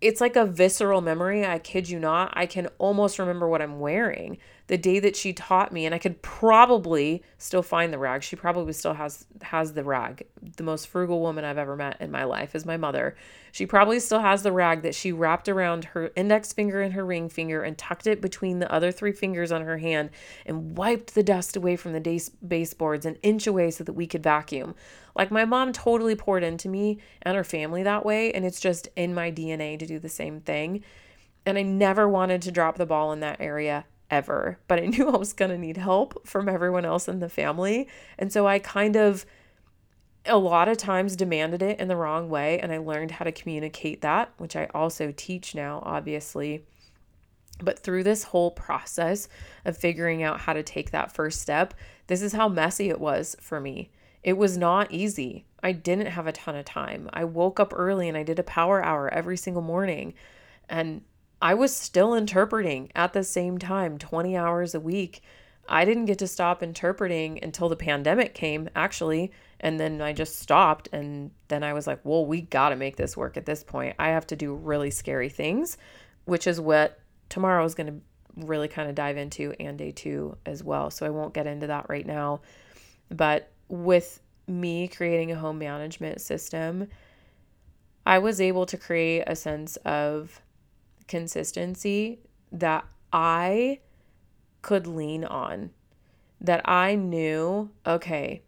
it's 0.00 0.20
like 0.20 0.36
a 0.36 0.46
visceral 0.46 1.00
memory. 1.00 1.44
I 1.44 1.58
kid 1.58 1.88
you 1.88 1.98
not. 1.98 2.32
I 2.36 2.46
can 2.46 2.68
almost 2.78 3.18
remember 3.18 3.48
what 3.48 3.60
I'm 3.60 3.80
wearing. 3.80 4.38
The 4.68 4.78
day 4.78 5.00
that 5.00 5.16
she 5.16 5.32
taught 5.32 5.72
me 5.72 5.86
and 5.86 5.94
I 5.94 5.98
could 5.98 6.20
probably 6.20 7.22
still 7.38 7.62
find 7.62 7.90
the 7.90 7.98
rag. 7.98 8.22
She 8.22 8.36
probably 8.36 8.74
still 8.74 8.94
has 8.94 9.26
has 9.42 9.72
the 9.72 9.82
rag. 9.82 10.26
The 10.56 10.62
most 10.62 10.88
frugal 10.88 11.20
woman 11.20 11.44
I've 11.44 11.58
ever 11.58 11.74
met 11.74 11.96
in 12.00 12.10
my 12.10 12.24
life 12.24 12.54
is 12.54 12.66
my 12.66 12.76
mother. 12.76 13.16
She 13.50 13.64
probably 13.64 13.98
still 13.98 14.20
has 14.20 14.42
the 14.42 14.52
rag 14.52 14.82
that 14.82 14.94
she 14.94 15.10
wrapped 15.10 15.48
around 15.48 15.86
her 15.86 16.10
index 16.14 16.52
finger 16.52 16.82
and 16.82 16.92
her 16.92 17.04
ring 17.04 17.30
finger 17.30 17.62
and 17.62 17.78
tucked 17.78 18.06
it 18.06 18.20
between 18.20 18.58
the 18.58 18.70
other 18.70 18.92
three 18.92 19.10
fingers 19.10 19.50
on 19.50 19.62
her 19.62 19.78
hand 19.78 20.10
and 20.44 20.76
wiped 20.76 21.14
the 21.14 21.22
dust 21.22 21.56
away 21.56 21.74
from 21.74 21.94
the 21.94 22.30
baseboards 22.46 23.06
an 23.06 23.16
inch 23.22 23.46
away 23.46 23.70
so 23.70 23.82
that 23.84 23.94
we 23.94 24.06
could 24.06 24.22
vacuum. 24.22 24.74
Like 25.16 25.30
my 25.30 25.46
mom 25.46 25.72
totally 25.72 26.14
poured 26.14 26.44
into 26.44 26.68
me 26.68 26.98
and 27.22 27.36
her 27.36 27.44
family 27.44 27.82
that 27.84 28.04
way 28.04 28.32
and 28.32 28.44
it's 28.44 28.60
just 28.60 28.88
in 28.96 29.14
my 29.14 29.32
DNA 29.32 29.78
to 29.78 29.86
do 29.86 29.98
the 29.98 30.10
same 30.10 30.40
thing. 30.40 30.84
And 31.46 31.56
I 31.56 31.62
never 31.62 32.06
wanted 32.06 32.42
to 32.42 32.52
drop 32.52 32.76
the 32.76 32.84
ball 32.84 33.12
in 33.12 33.20
that 33.20 33.40
area 33.40 33.86
ever, 34.10 34.58
but 34.68 34.80
I 34.80 34.86
knew 34.86 35.08
I 35.08 35.16
was 35.16 35.32
going 35.32 35.50
to 35.50 35.58
need 35.58 35.76
help 35.76 36.26
from 36.26 36.48
everyone 36.48 36.84
else 36.84 37.08
in 37.08 37.20
the 37.20 37.28
family. 37.28 37.88
And 38.18 38.32
so 38.32 38.46
I 38.46 38.58
kind 38.58 38.96
of 38.96 39.26
a 40.26 40.36
lot 40.36 40.68
of 40.68 40.76
times 40.76 41.16
demanded 41.16 41.62
it 41.62 41.80
in 41.80 41.88
the 41.88 41.96
wrong 41.96 42.28
way 42.28 42.58
and 42.58 42.70
I 42.70 42.78
learned 42.78 43.12
how 43.12 43.24
to 43.24 43.32
communicate 43.32 44.02
that, 44.02 44.30
which 44.36 44.56
I 44.56 44.68
also 44.74 45.12
teach 45.16 45.54
now 45.54 45.82
obviously. 45.86 46.64
But 47.60 47.78
through 47.78 48.04
this 48.04 48.24
whole 48.24 48.50
process 48.50 49.28
of 49.64 49.76
figuring 49.76 50.22
out 50.22 50.40
how 50.40 50.52
to 50.52 50.62
take 50.62 50.90
that 50.90 51.12
first 51.12 51.40
step, 51.40 51.74
this 52.06 52.22
is 52.22 52.32
how 52.32 52.48
messy 52.48 52.88
it 52.88 53.00
was 53.00 53.36
for 53.40 53.60
me. 53.60 53.90
It 54.22 54.36
was 54.36 54.56
not 54.56 54.92
easy. 54.92 55.46
I 55.62 55.72
didn't 55.72 56.06
have 56.06 56.26
a 56.26 56.32
ton 56.32 56.54
of 56.54 56.64
time. 56.64 57.08
I 57.12 57.24
woke 57.24 57.58
up 57.58 57.72
early 57.74 58.08
and 58.08 58.16
I 58.16 58.22
did 58.22 58.38
a 58.38 58.44
power 58.44 58.84
hour 58.84 59.12
every 59.12 59.36
single 59.36 59.62
morning. 59.62 60.14
And 60.68 61.02
I 61.40 61.54
was 61.54 61.74
still 61.74 62.14
interpreting 62.14 62.90
at 62.94 63.12
the 63.12 63.24
same 63.24 63.58
time 63.58 63.98
20 63.98 64.36
hours 64.36 64.74
a 64.74 64.80
week. 64.80 65.22
I 65.68 65.84
didn't 65.84 66.06
get 66.06 66.18
to 66.18 66.26
stop 66.26 66.62
interpreting 66.62 67.38
until 67.42 67.68
the 67.68 67.76
pandemic 67.76 68.34
came, 68.34 68.68
actually. 68.74 69.32
And 69.60 69.78
then 69.78 70.00
I 70.00 70.12
just 70.12 70.38
stopped. 70.38 70.88
And 70.92 71.30
then 71.48 71.62
I 71.62 71.74
was 71.74 71.86
like, 71.86 72.00
well, 72.04 72.24
we 72.24 72.40
got 72.40 72.70
to 72.70 72.76
make 72.76 72.96
this 72.96 73.16
work 73.16 73.36
at 73.36 73.46
this 73.46 73.62
point. 73.62 73.94
I 73.98 74.08
have 74.08 74.26
to 74.28 74.36
do 74.36 74.54
really 74.54 74.90
scary 74.90 75.28
things, 75.28 75.76
which 76.24 76.46
is 76.46 76.60
what 76.60 76.98
tomorrow 77.28 77.64
is 77.64 77.74
going 77.74 77.86
to 77.88 78.46
really 78.46 78.68
kind 78.68 78.88
of 78.88 78.94
dive 78.94 79.16
into 79.16 79.54
and 79.60 79.76
day 79.76 79.92
two 79.92 80.36
as 80.46 80.64
well. 80.64 80.90
So 80.90 81.04
I 81.06 81.10
won't 81.10 81.34
get 81.34 81.46
into 81.46 81.66
that 81.66 81.86
right 81.88 82.06
now. 82.06 82.40
But 83.10 83.50
with 83.68 84.20
me 84.46 84.88
creating 84.88 85.30
a 85.32 85.36
home 85.36 85.58
management 85.58 86.20
system, 86.20 86.88
I 88.06 88.18
was 88.18 88.40
able 88.40 88.64
to 88.66 88.76
create 88.76 89.24
a 89.26 89.36
sense 89.36 89.76
of 89.84 90.40
consistency 91.08 92.20
that 92.52 92.84
I 93.12 93.80
could 94.62 94.86
lean 94.86 95.24
on. 95.24 95.70
That 96.40 96.60
I 96.68 96.94
knew, 96.94 97.70
okay, 97.84 98.42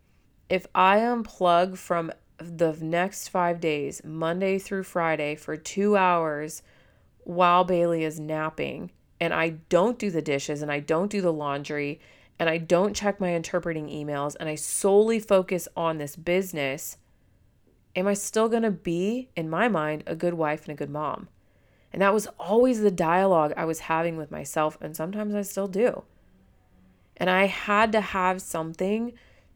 if 0.48 0.66
I 0.74 0.98
unplug 0.98 1.76
from 1.76 2.12
the 2.38 2.76
next 2.80 3.28
five 3.28 3.60
days, 3.60 4.02
Monday 4.04 4.58
through 4.58 4.84
Friday, 4.84 5.34
for 5.34 5.56
two 5.56 5.96
hours 5.96 6.62
while 7.24 7.64
Bailey 7.64 8.04
is 8.04 8.20
napping, 8.20 8.92
and 9.20 9.34
I 9.34 9.50
don't 9.68 9.98
do 9.98 10.10
the 10.10 10.22
dishes 10.22 10.62
and 10.62 10.72
I 10.72 10.80
don't 10.80 11.10
do 11.10 11.20
the 11.20 11.32
laundry 11.32 12.00
and 12.38 12.48
I 12.48 12.56
don't 12.56 12.96
check 12.96 13.20
my 13.20 13.34
interpreting 13.34 13.88
emails 13.88 14.34
and 14.40 14.48
I 14.48 14.54
solely 14.54 15.20
focus 15.20 15.68
on 15.76 15.98
this 15.98 16.16
business, 16.16 16.96
am 17.94 18.06
I 18.06 18.14
still 18.14 18.48
going 18.48 18.62
to 18.62 18.70
be, 18.70 19.28
in 19.36 19.50
my 19.50 19.68
mind, 19.68 20.04
a 20.06 20.16
good 20.16 20.34
wife 20.34 20.62
and 20.62 20.72
a 20.72 20.74
good 20.76 20.88
mom? 20.88 21.28
And 21.92 22.02
that 22.02 22.14
was 22.14 22.28
always 22.38 22.80
the 22.80 22.90
dialogue 22.90 23.52
I 23.56 23.64
was 23.64 23.80
having 23.80 24.16
with 24.16 24.30
myself, 24.30 24.78
and 24.80 24.96
sometimes 24.96 25.34
I 25.34 25.42
still 25.42 25.68
do. 25.68 26.04
And 27.16 27.28
I 27.28 27.46
had 27.46 27.92
to 27.92 28.00
have 28.00 28.40
something 28.40 29.12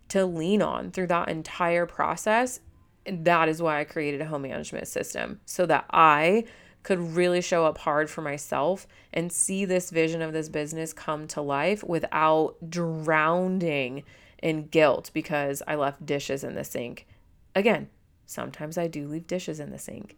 to 0.09 0.27
lean 0.27 0.61
on 0.61 0.91
through 0.91 1.07
that 1.09 1.29
entire 1.29 1.87
process. 1.87 2.61
And 3.07 3.25
that 3.25 3.49
is 3.49 3.63
why 3.63 3.81
I 3.81 3.85
created 3.85 4.21
a 4.21 4.27
home 4.27 4.43
management 4.43 4.89
system 4.89 5.41
so 5.47 5.67
that 5.67 5.87
I 5.91 6.45
could 6.83 6.99
really 6.99 7.41
show 7.41 7.65
up 7.65 7.79
hard 7.79 8.11
for 8.11 8.21
myself 8.21 8.87
and 9.13 9.33
see 9.33 9.65
this 9.65 9.91
vision 9.91 10.21
of 10.21 10.33
this 10.33 10.49
business 10.49 10.93
come 10.93 11.27
to 11.29 11.41
life 11.41 11.83
without 11.83 12.57
drowning 12.69 14.05
in 14.43 14.67
guilt 14.67 15.11
because 15.15 15.63
I 15.67 15.75
left 15.77 16.05
dishes 16.05 16.45
in 16.45 16.55
the 16.55 16.65
sink. 16.65 17.07
Again, 17.55 17.89
sometimes 18.27 18.77
I 18.77 18.87
do 18.87 19.09
leave 19.09 19.27
dishes 19.27 19.59
in 19.59 19.71
the 19.71 19.79
sink, 19.79 20.17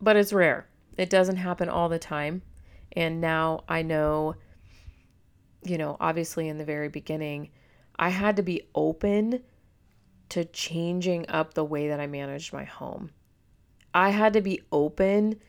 but 0.00 0.16
it's 0.16 0.32
rare. 0.32 0.68
It 0.96 1.10
doesn't 1.10 1.36
happen 1.36 1.68
all 1.68 1.88
the 1.88 1.98
time. 1.98 2.42
And 2.92 3.20
now 3.20 3.64
I 3.68 3.82
know, 3.82 4.36
you 5.64 5.78
know, 5.78 5.96
obviously 6.00 6.48
in 6.48 6.58
the 6.58 6.64
very 6.64 6.88
beginning, 6.88 7.50
I 7.98 8.10
had 8.10 8.36
to 8.36 8.42
be 8.42 8.62
open 8.74 9.42
to 10.30 10.44
changing 10.44 11.26
up 11.28 11.54
the 11.54 11.64
way 11.64 11.88
that 11.88 12.00
I 12.00 12.06
managed 12.06 12.52
my 12.52 12.64
home. 12.64 13.10
I 13.92 14.10
had 14.10 14.32
to 14.32 14.40
be 14.40 14.62
open. 14.72 15.40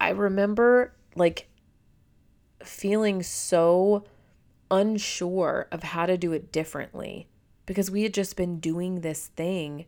I 0.00 0.10
remember 0.10 0.94
like 1.14 1.48
feeling 2.62 3.22
so 3.22 4.04
unsure 4.70 5.68
of 5.70 5.82
how 5.82 6.06
to 6.06 6.16
do 6.16 6.32
it 6.32 6.52
differently 6.52 7.28
because 7.64 7.90
we 7.90 8.02
had 8.02 8.12
just 8.12 8.36
been 8.36 8.58
doing 8.60 9.00
this 9.00 9.28
thing 9.28 9.86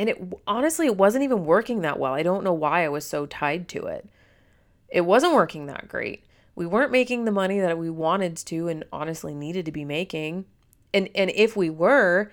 and 0.00 0.08
it 0.08 0.32
honestly, 0.46 0.86
it 0.86 0.96
wasn't 0.96 1.24
even 1.24 1.44
working 1.44 1.82
that 1.82 1.98
well. 1.98 2.14
I 2.14 2.22
don't 2.22 2.42
know 2.42 2.54
why 2.54 2.86
I 2.86 2.88
was 2.88 3.04
so 3.04 3.26
tied 3.26 3.68
to 3.68 3.84
it. 3.84 4.08
It 4.88 5.02
wasn't 5.02 5.34
working 5.34 5.66
that 5.66 5.88
great. 5.88 6.24
We 6.54 6.64
weren't 6.64 6.90
making 6.90 7.26
the 7.26 7.30
money 7.30 7.60
that 7.60 7.76
we 7.76 7.90
wanted 7.90 8.38
to 8.38 8.68
and 8.68 8.82
honestly 8.90 9.34
needed 9.34 9.66
to 9.66 9.72
be 9.72 9.84
making. 9.84 10.46
And 10.94 11.10
and 11.14 11.30
if 11.34 11.54
we 11.54 11.68
were, 11.68 12.32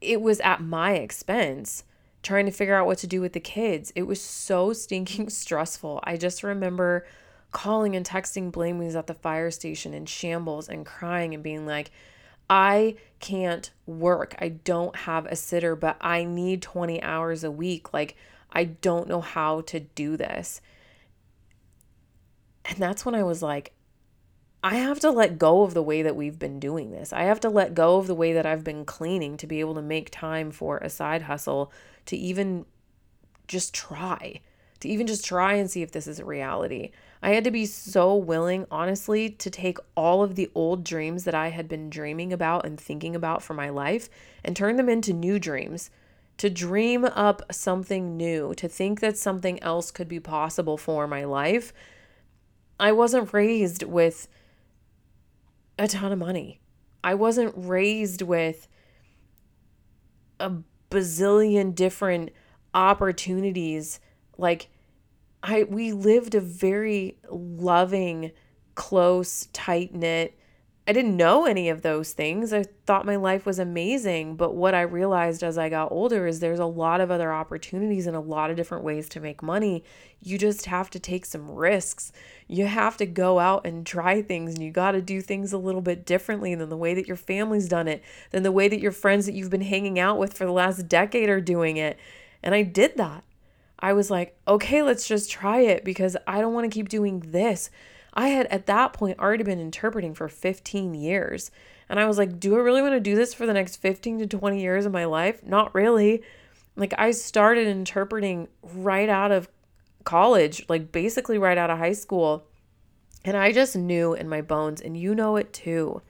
it 0.00 0.20
was 0.20 0.40
at 0.40 0.60
my 0.60 0.94
expense 0.94 1.84
trying 2.24 2.46
to 2.46 2.50
figure 2.50 2.74
out 2.74 2.86
what 2.86 2.98
to 2.98 3.06
do 3.06 3.20
with 3.20 3.32
the 3.32 3.38
kids. 3.38 3.92
It 3.94 4.02
was 4.02 4.20
so 4.20 4.72
stinking 4.72 5.30
stressful. 5.30 6.00
I 6.02 6.16
just 6.16 6.42
remember 6.42 7.06
calling 7.52 7.94
and 7.94 8.04
texting 8.04 8.50
Blameley's 8.50 8.96
at 8.96 9.06
the 9.06 9.14
fire 9.14 9.52
station 9.52 9.94
in 9.94 10.04
shambles 10.06 10.68
and 10.68 10.84
crying 10.84 11.32
and 11.32 11.44
being 11.44 11.64
like, 11.64 11.92
I 12.48 12.96
can't 13.20 13.70
work. 13.86 14.34
I 14.38 14.48
don't 14.48 14.94
have 14.96 15.26
a 15.26 15.36
sitter, 15.36 15.74
but 15.74 15.96
I 16.00 16.24
need 16.24 16.62
20 16.62 17.02
hours 17.02 17.44
a 17.44 17.50
week. 17.50 17.92
Like, 17.92 18.16
I 18.52 18.64
don't 18.64 19.08
know 19.08 19.20
how 19.20 19.62
to 19.62 19.80
do 19.80 20.16
this. 20.16 20.60
And 22.64 22.78
that's 22.78 23.04
when 23.04 23.14
I 23.14 23.22
was 23.22 23.42
like, 23.42 23.72
I 24.62 24.76
have 24.76 24.98
to 25.00 25.10
let 25.10 25.38
go 25.38 25.62
of 25.62 25.74
the 25.74 25.82
way 25.82 26.02
that 26.02 26.16
we've 26.16 26.38
been 26.38 26.58
doing 26.58 26.90
this. 26.90 27.12
I 27.12 27.22
have 27.22 27.38
to 27.40 27.48
let 27.48 27.74
go 27.74 27.98
of 27.98 28.08
the 28.08 28.14
way 28.14 28.32
that 28.32 28.46
I've 28.46 28.64
been 28.64 28.84
cleaning 28.84 29.36
to 29.36 29.46
be 29.46 29.60
able 29.60 29.74
to 29.74 29.82
make 29.82 30.10
time 30.10 30.50
for 30.50 30.78
a 30.78 30.90
side 30.90 31.22
hustle, 31.22 31.72
to 32.06 32.16
even 32.16 32.66
just 33.46 33.72
try, 33.72 34.40
to 34.80 34.88
even 34.88 35.06
just 35.06 35.24
try 35.24 35.54
and 35.54 35.70
see 35.70 35.82
if 35.82 35.92
this 35.92 36.08
is 36.08 36.18
a 36.18 36.24
reality. 36.24 36.90
I 37.26 37.30
had 37.30 37.42
to 37.42 37.50
be 37.50 37.66
so 37.66 38.14
willing, 38.14 38.66
honestly, 38.70 39.28
to 39.30 39.50
take 39.50 39.78
all 39.96 40.22
of 40.22 40.36
the 40.36 40.48
old 40.54 40.84
dreams 40.84 41.24
that 41.24 41.34
I 41.34 41.48
had 41.48 41.66
been 41.66 41.90
dreaming 41.90 42.32
about 42.32 42.64
and 42.64 42.78
thinking 42.78 43.16
about 43.16 43.42
for 43.42 43.52
my 43.52 43.68
life 43.68 44.08
and 44.44 44.54
turn 44.54 44.76
them 44.76 44.88
into 44.88 45.12
new 45.12 45.40
dreams. 45.40 45.90
To 46.36 46.48
dream 46.48 47.04
up 47.04 47.42
something 47.52 48.16
new, 48.16 48.54
to 48.54 48.68
think 48.68 49.00
that 49.00 49.18
something 49.18 49.60
else 49.60 49.90
could 49.90 50.06
be 50.06 50.20
possible 50.20 50.76
for 50.76 51.08
my 51.08 51.24
life. 51.24 51.72
I 52.78 52.92
wasn't 52.92 53.32
raised 53.32 53.82
with 53.82 54.28
a 55.80 55.88
ton 55.88 56.12
of 56.12 56.20
money. 56.20 56.60
I 57.02 57.14
wasn't 57.14 57.54
raised 57.56 58.22
with 58.22 58.68
a 60.38 60.52
bazillion 60.92 61.74
different 61.74 62.30
opportunities. 62.72 63.98
Like, 64.38 64.68
I 65.42 65.64
we 65.64 65.92
lived 65.92 66.34
a 66.34 66.40
very 66.40 67.18
loving, 67.30 68.32
close, 68.74 69.46
tight 69.52 69.94
knit. 69.94 70.38
I 70.88 70.92
didn't 70.92 71.16
know 71.16 71.46
any 71.46 71.68
of 71.68 71.82
those 71.82 72.12
things. 72.12 72.52
I 72.52 72.62
thought 72.86 73.04
my 73.04 73.16
life 73.16 73.44
was 73.44 73.58
amazing, 73.58 74.36
but 74.36 74.54
what 74.54 74.72
I 74.72 74.82
realized 74.82 75.42
as 75.42 75.58
I 75.58 75.68
got 75.68 75.90
older 75.90 76.28
is 76.28 76.38
there's 76.38 76.60
a 76.60 76.64
lot 76.64 77.00
of 77.00 77.10
other 77.10 77.32
opportunities 77.32 78.06
and 78.06 78.14
a 78.14 78.20
lot 78.20 78.50
of 78.50 78.56
different 78.56 78.84
ways 78.84 79.08
to 79.08 79.20
make 79.20 79.42
money. 79.42 79.82
You 80.22 80.38
just 80.38 80.66
have 80.66 80.88
to 80.90 81.00
take 81.00 81.26
some 81.26 81.50
risks. 81.50 82.12
You 82.46 82.66
have 82.66 82.96
to 82.98 83.06
go 83.06 83.40
out 83.40 83.66
and 83.66 83.84
try 83.84 84.22
things 84.22 84.54
and 84.54 84.62
you 84.62 84.70
got 84.70 84.92
to 84.92 85.02
do 85.02 85.20
things 85.20 85.52
a 85.52 85.58
little 85.58 85.80
bit 85.80 86.06
differently 86.06 86.54
than 86.54 86.68
the 86.68 86.76
way 86.76 86.94
that 86.94 87.08
your 87.08 87.16
family's 87.16 87.68
done 87.68 87.88
it, 87.88 88.04
than 88.30 88.44
the 88.44 88.52
way 88.52 88.68
that 88.68 88.80
your 88.80 88.92
friends 88.92 89.26
that 89.26 89.34
you've 89.34 89.50
been 89.50 89.62
hanging 89.62 89.98
out 89.98 90.18
with 90.18 90.34
for 90.34 90.46
the 90.46 90.52
last 90.52 90.86
decade 90.86 91.28
are 91.28 91.40
doing 91.40 91.78
it. 91.78 91.98
And 92.44 92.54
I 92.54 92.62
did 92.62 92.96
that. 92.96 93.24
I 93.78 93.92
was 93.92 94.10
like, 94.10 94.38
okay, 94.48 94.82
let's 94.82 95.06
just 95.06 95.30
try 95.30 95.60
it 95.60 95.84
because 95.84 96.16
I 96.26 96.40
don't 96.40 96.54
want 96.54 96.70
to 96.70 96.74
keep 96.74 96.88
doing 96.88 97.20
this. 97.20 97.70
I 98.14 98.28
had 98.28 98.46
at 98.46 98.66
that 98.66 98.94
point 98.94 99.18
already 99.18 99.44
been 99.44 99.60
interpreting 99.60 100.14
for 100.14 100.28
15 100.28 100.94
years. 100.94 101.50
And 101.88 102.00
I 102.00 102.06
was 102.06 102.18
like, 102.18 102.40
do 102.40 102.56
I 102.56 102.60
really 102.60 102.82
want 102.82 102.94
to 102.94 103.00
do 103.00 103.14
this 103.14 103.34
for 103.34 103.46
the 103.46 103.52
next 103.52 103.76
15 103.76 104.20
to 104.20 104.26
20 104.26 104.60
years 104.60 104.86
of 104.86 104.92
my 104.92 105.04
life? 105.04 105.44
Not 105.44 105.74
really. 105.74 106.22
Like, 106.74 106.94
I 106.98 107.10
started 107.10 107.68
interpreting 107.68 108.48
right 108.62 109.08
out 109.08 109.32
of 109.32 109.48
college, 110.04 110.64
like 110.68 110.90
basically 110.90 111.36
right 111.36 111.58
out 111.58 111.70
of 111.70 111.78
high 111.78 111.92
school. 111.92 112.46
And 113.24 113.36
I 113.36 113.52
just 113.52 113.76
knew 113.76 114.14
in 114.14 114.28
my 114.28 114.40
bones, 114.40 114.80
and 114.80 114.96
you 114.96 115.14
know 115.14 115.36
it 115.36 115.52
too. 115.52 116.00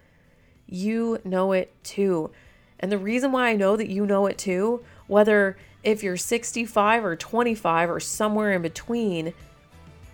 You 0.67 1.19
know 1.25 1.53
it 1.53 1.73
too. 1.83 2.31
And 2.79 2.93
the 2.93 2.99
reason 2.99 3.33
why 3.33 3.49
I 3.49 3.57
know 3.57 3.77
that 3.77 3.89
you 3.89 4.07
know 4.07 4.27
it 4.27 4.39
too, 4.39 4.85
whether 5.07 5.57
if 5.87 6.03
you're 6.03 6.17
65 6.17 7.05
or 7.05 7.15
25 7.15 7.91
or 7.91 8.01
somewhere 8.01 8.53
in 8.53 8.61
between, 8.61 9.33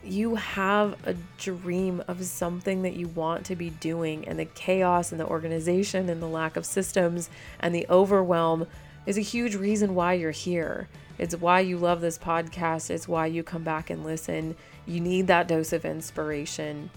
you 0.05 0.35
have 0.35 0.95
a 1.07 1.17
dream 1.39 2.03
of 2.09 2.23
something 2.25 2.83
that 2.83 2.95
you 2.95 3.09
want 3.09 3.47
to 3.47 3.57
be 3.57 3.71
doing, 3.71 4.29
and 4.29 4.39
the 4.39 4.45
chaos 4.45 5.13
and 5.13 5.21
the 5.21 5.27
organization 5.27 6.11
and 6.11 6.21
the 6.21 6.29
lack 6.29 6.57
of 6.57 6.67
systems 6.67 7.31
and 7.61 7.75
the 7.75 7.87
overwhelm 7.89 8.67
is 9.07 9.17
a 9.17 9.23
huge 9.23 9.55
reason 9.55 9.95
why 9.95 10.13
you're 10.13 10.31
here. 10.31 10.89
It's 11.19 11.37
why 11.37 11.61
you 11.61 11.79
love 11.79 12.03
this 12.03 12.19
podcast, 12.19 12.91
it's 12.91 13.09
why 13.09 13.27
you 13.27 13.43
come 13.43 13.63
back 13.63 13.89
and 13.89 14.05
listen. 14.05 14.55
You 14.87 15.01
need 15.01 15.29
that 15.29 15.49
dose 15.49 15.73
of 15.73 15.87
inspiration. 15.87 16.91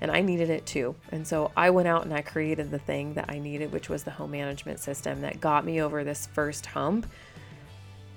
And 0.00 0.10
I 0.10 0.22
needed 0.22 0.48
it 0.48 0.64
too. 0.64 0.94
And 1.12 1.26
so 1.26 1.52
I 1.56 1.70
went 1.70 1.88
out 1.88 2.04
and 2.04 2.14
I 2.14 2.22
created 2.22 2.70
the 2.70 2.78
thing 2.78 3.14
that 3.14 3.26
I 3.28 3.38
needed, 3.38 3.70
which 3.70 3.88
was 3.88 4.02
the 4.02 4.10
home 4.10 4.30
management 4.32 4.80
system 4.80 5.20
that 5.20 5.40
got 5.40 5.64
me 5.64 5.82
over 5.82 6.04
this 6.04 6.26
first 6.26 6.66
hump 6.66 7.06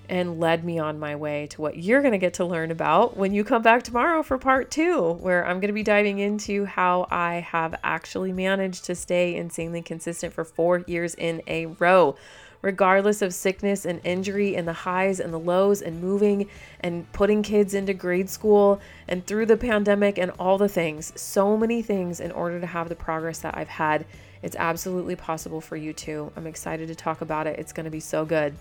and 0.10 0.40
led 0.40 0.64
me 0.64 0.80
on 0.80 1.00
my 1.00 1.16
way 1.16 1.48
to 1.48 1.62
what 1.62 1.78
you're 1.78 2.02
going 2.02 2.14
to 2.14 2.18
get 2.18 2.34
to 2.36 2.46
learn 2.46 2.72
about 2.72 3.18
when 3.18 3.34
you 3.34 3.44
come 3.44 3.62
back 3.62 3.84
tomorrow 3.84 4.24
for 4.24 4.38
part 4.38 4.72
two, 4.72 5.14
where 5.14 5.46
I'm 5.46 5.60
going 5.60 5.68
to 5.68 5.74
be 5.74 5.84
diving 5.84 6.20
into 6.20 6.66
how 6.66 7.08
I 7.12 7.36
have 7.36 7.76
actually 7.84 8.32
managed 8.32 8.86
to 8.86 8.96
stay 8.96 9.36
insanely 9.36 9.82
consistent 9.82 10.34
for 10.34 10.46
four 10.46 10.80
years 10.88 11.14
in 11.16 11.42
a 11.48 11.66
row, 11.66 12.16
regardless 12.62 13.22
of 13.22 13.34
sickness 13.34 13.86
and 13.86 14.00
injury, 14.04 14.56
and 14.56 14.68
the 14.68 14.74
highs 14.74 15.20
and 15.20 15.34
the 15.34 15.40
lows, 15.40 15.82
and 15.82 16.02
moving 16.02 16.50
and 16.80 17.12
putting 17.12 17.44
kids 17.44 17.74
into 17.74 17.94
grade 17.94 18.30
school, 18.30 18.80
and 19.08 19.26
through 19.28 19.46
the 19.46 19.58
pandemic, 19.58 20.18
and 20.18 20.32
all 20.40 20.58
the 20.58 20.70
things. 20.70 21.12
So 21.20 21.58
many 21.58 21.82
things 21.82 22.20
in 22.20 22.32
order 22.32 22.60
to 22.62 22.68
have 22.68 22.88
the 22.88 22.96
progress 22.96 23.40
that 23.40 23.58
I've 23.58 23.68
had. 23.68 24.06
It's 24.42 24.56
absolutely 24.56 25.16
possible 25.16 25.60
for 25.60 25.76
you 25.76 25.92
too. 25.92 26.32
I'm 26.38 26.48
excited 26.48 26.88
to 26.88 26.96
talk 26.96 27.22
about 27.22 27.48
it. 27.48 27.60
It's 27.60 27.74
going 27.74 27.86
to 27.86 27.92
be 27.92 28.00
so 28.00 28.24
good. 28.24 28.56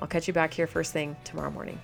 I'll 0.00 0.08
catch 0.08 0.26
you 0.26 0.34
back 0.34 0.52
here 0.52 0.66
first 0.66 0.92
thing 0.92 1.14
tomorrow 1.24 1.50
morning. 1.50 1.78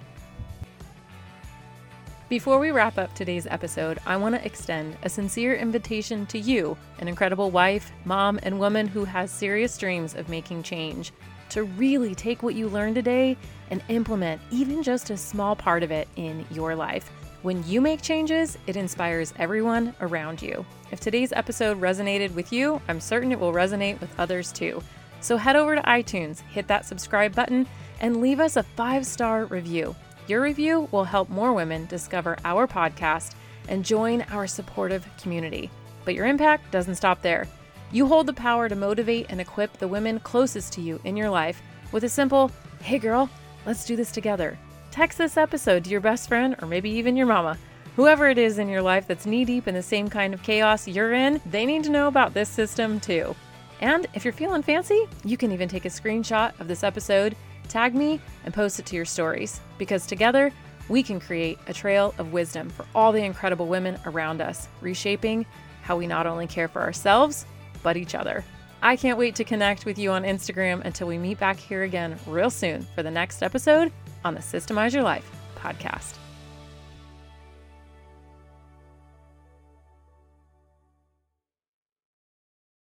Before 2.29 2.59
we 2.59 2.73
wrap 2.73 2.99
up 2.99 3.15
today's 3.15 3.47
episode, 3.47 4.01
I 4.05 4.17
want 4.17 4.35
to 4.35 4.45
extend 4.45 4.97
a 5.05 5.09
sincere 5.09 5.55
invitation 5.55 6.27
to 6.27 6.39
you, 6.41 6.77
an 6.99 7.07
incredible 7.07 7.53
wife, 7.53 7.93
mom, 8.05 8.41
and 8.43 8.59
woman 8.59 8.89
who 8.89 9.05
has 9.05 9.31
serious 9.31 9.79
dreams 9.79 10.17
of 10.17 10.29
making 10.29 10.65
change, 10.65 11.13
to 11.51 11.63
really 11.63 12.17
take 12.17 12.43
what 12.43 12.57
you 12.57 12.69
learned 12.69 12.97
today 12.97 13.37
and 13.71 13.81
implement 13.89 14.41
even 14.51 14.83
just 14.83 15.11
a 15.11 15.17
small 15.17 15.55
part 15.55 15.85
of 15.85 15.93
it 15.93 16.09
in 16.17 16.45
your 16.51 16.75
life. 16.75 17.09
When 17.43 17.63
you 17.65 17.81
make 17.81 18.03
changes, 18.03 18.59
it 18.67 18.77
inspires 18.77 19.33
everyone 19.39 19.95
around 20.01 20.43
you. 20.43 20.67
If 20.91 20.99
today's 20.99 21.33
episode 21.33 21.81
resonated 21.81 22.35
with 22.35 22.53
you, 22.53 22.81
I'm 22.89 22.99
certain 22.99 23.31
it 23.31 23.39
will 23.39 23.53
resonate 23.53 24.01
with 24.01 24.11
others 24.19 24.51
too. 24.51 24.83
So 25.21 25.37
head 25.37 25.57
over 25.57 25.75
to 25.75 25.83
iTunes, 25.83 26.41
hit 26.41 26.69
that 26.69 26.87
subscribe 26.87 27.35
button, 27.35 27.67
and 28.01 28.21
leave 28.21 28.41
us 28.41 28.57
a 28.57 28.63
five 28.63 29.07
star 29.07 29.47
review. 29.47 29.95
Your 30.29 30.43
review 30.43 30.89
will 30.91 31.05
help 31.05 31.29
more 31.29 31.53
women 31.53 31.87
discover 31.87 32.37
our 32.45 32.67
podcast 32.67 33.35
and 33.69 33.85
join 33.85 34.23
our 34.31 34.47
supportive 34.47 35.07
community. 35.21 35.71
But 36.05 36.15
your 36.15 36.27
impact 36.27 36.71
doesn't 36.71 36.97
stop 36.97 37.23
there. 37.23 37.47
You 37.93 38.07
hold 38.07 38.27
the 38.27 38.33
power 38.33 38.69
to 38.69 38.75
motivate 38.75 39.27
and 39.29 39.41
equip 39.41 39.73
the 39.75 39.89
women 39.89 40.19
closest 40.21 40.73
to 40.75 40.81
you 40.81 41.01
in 41.05 41.17
your 41.17 41.31
life 41.31 41.63
with 41.93 42.05
a 42.05 42.09
simple, 42.09 42.51
hey 42.83 42.99
girl, 42.99 43.31
let's 43.65 43.85
do 43.85 43.97
this 43.97 44.11
together. 44.11 44.59
Text 44.91 45.19
this 45.19 45.37
episode 45.37 45.85
to 45.85 45.91
your 45.91 46.01
best 46.01 46.29
friend 46.29 46.57
or 46.61 46.67
maybe 46.67 46.91
even 46.91 47.17
your 47.17 47.27
mama. 47.27 47.57
Whoever 47.95 48.29
it 48.29 48.39
is 48.39 48.59
in 48.59 48.69
your 48.69 48.83
life 48.83 49.07
that's 49.07 49.27
knee 49.27 49.45
deep 49.45 49.69
in 49.69 49.75
the 49.75 49.83
same 49.83 50.09
kind 50.09 50.35
of 50.35 50.43
chaos 50.43 50.89
you're 50.89 51.15
in, 51.15 51.41
they 51.47 51.65
need 51.65 51.85
to 51.85 51.91
know 51.91 52.09
about 52.09 52.35
this 52.35 52.49
system 52.49 53.01
too. 53.01 53.35
And 53.81 54.07
if 54.15 54.25
you're 54.25 54.33
feeling 54.33 54.63
fancy, 54.63 55.07
you 55.25 55.37
can 55.37 55.53
even 55.53 55.69
take 55.69 55.85
a 55.85 55.89
screenshot 55.89 56.59
of 56.61 56.69
this 56.69 56.83
episode 56.83 57.37
Tag 57.69 57.95
me 57.95 58.21
and 58.45 58.55
post 58.55 58.79
it 58.79 58.87
to 58.87 58.97
your 58.97 59.05
stories 59.05 59.61
because 59.79 60.07
together 60.07 60.53
we 60.89 61.03
can 61.03 61.19
create 61.19 61.59
a 61.67 61.73
trail 61.73 62.15
of 62.19 62.33
wisdom 62.33 62.71
for 62.71 62.87
all 62.95 63.13
the 63.13 63.25
incredible 63.25 63.67
women 63.67 63.99
around 64.07 64.41
us, 64.41 64.69
reshaping 64.81 65.45
how 65.83 65.97
we 65.97 66.07
not 66.07 66.27
only 66.27 66.47
care 66.47 66.69
for 66.69 66.81
ourselves, 66.83 67.45
but 67.83 67.97
each 67.97 68.15
other. 68.15 68.45
I 68.83 68.95
can't 68.95 69.19
wait 69.19 69.35
to 69.37 69.45
connect 69.45 69.85
with 69.85 69.99
you 69.99 70.13
on 70.13 70.23
Instagram 70.23 70.85
until 70.85 71.09
we 71.09 71.19
meet 71.19 71.41
back 71.41 71.59
here 71.59 71.83
again 71.83 72.17
real 72.27 72.51
soon 72.51 72.83
for 72.95 73.03
the 73.03 73.11
next 73.11 73.43
episode 73.43 73.91
on 74.25 74.35
the 74.35 74.41
Systemize 74.41 74.93
Your 74.93 75.03
Life 75.03 75.29
podcast. 75.57 76.26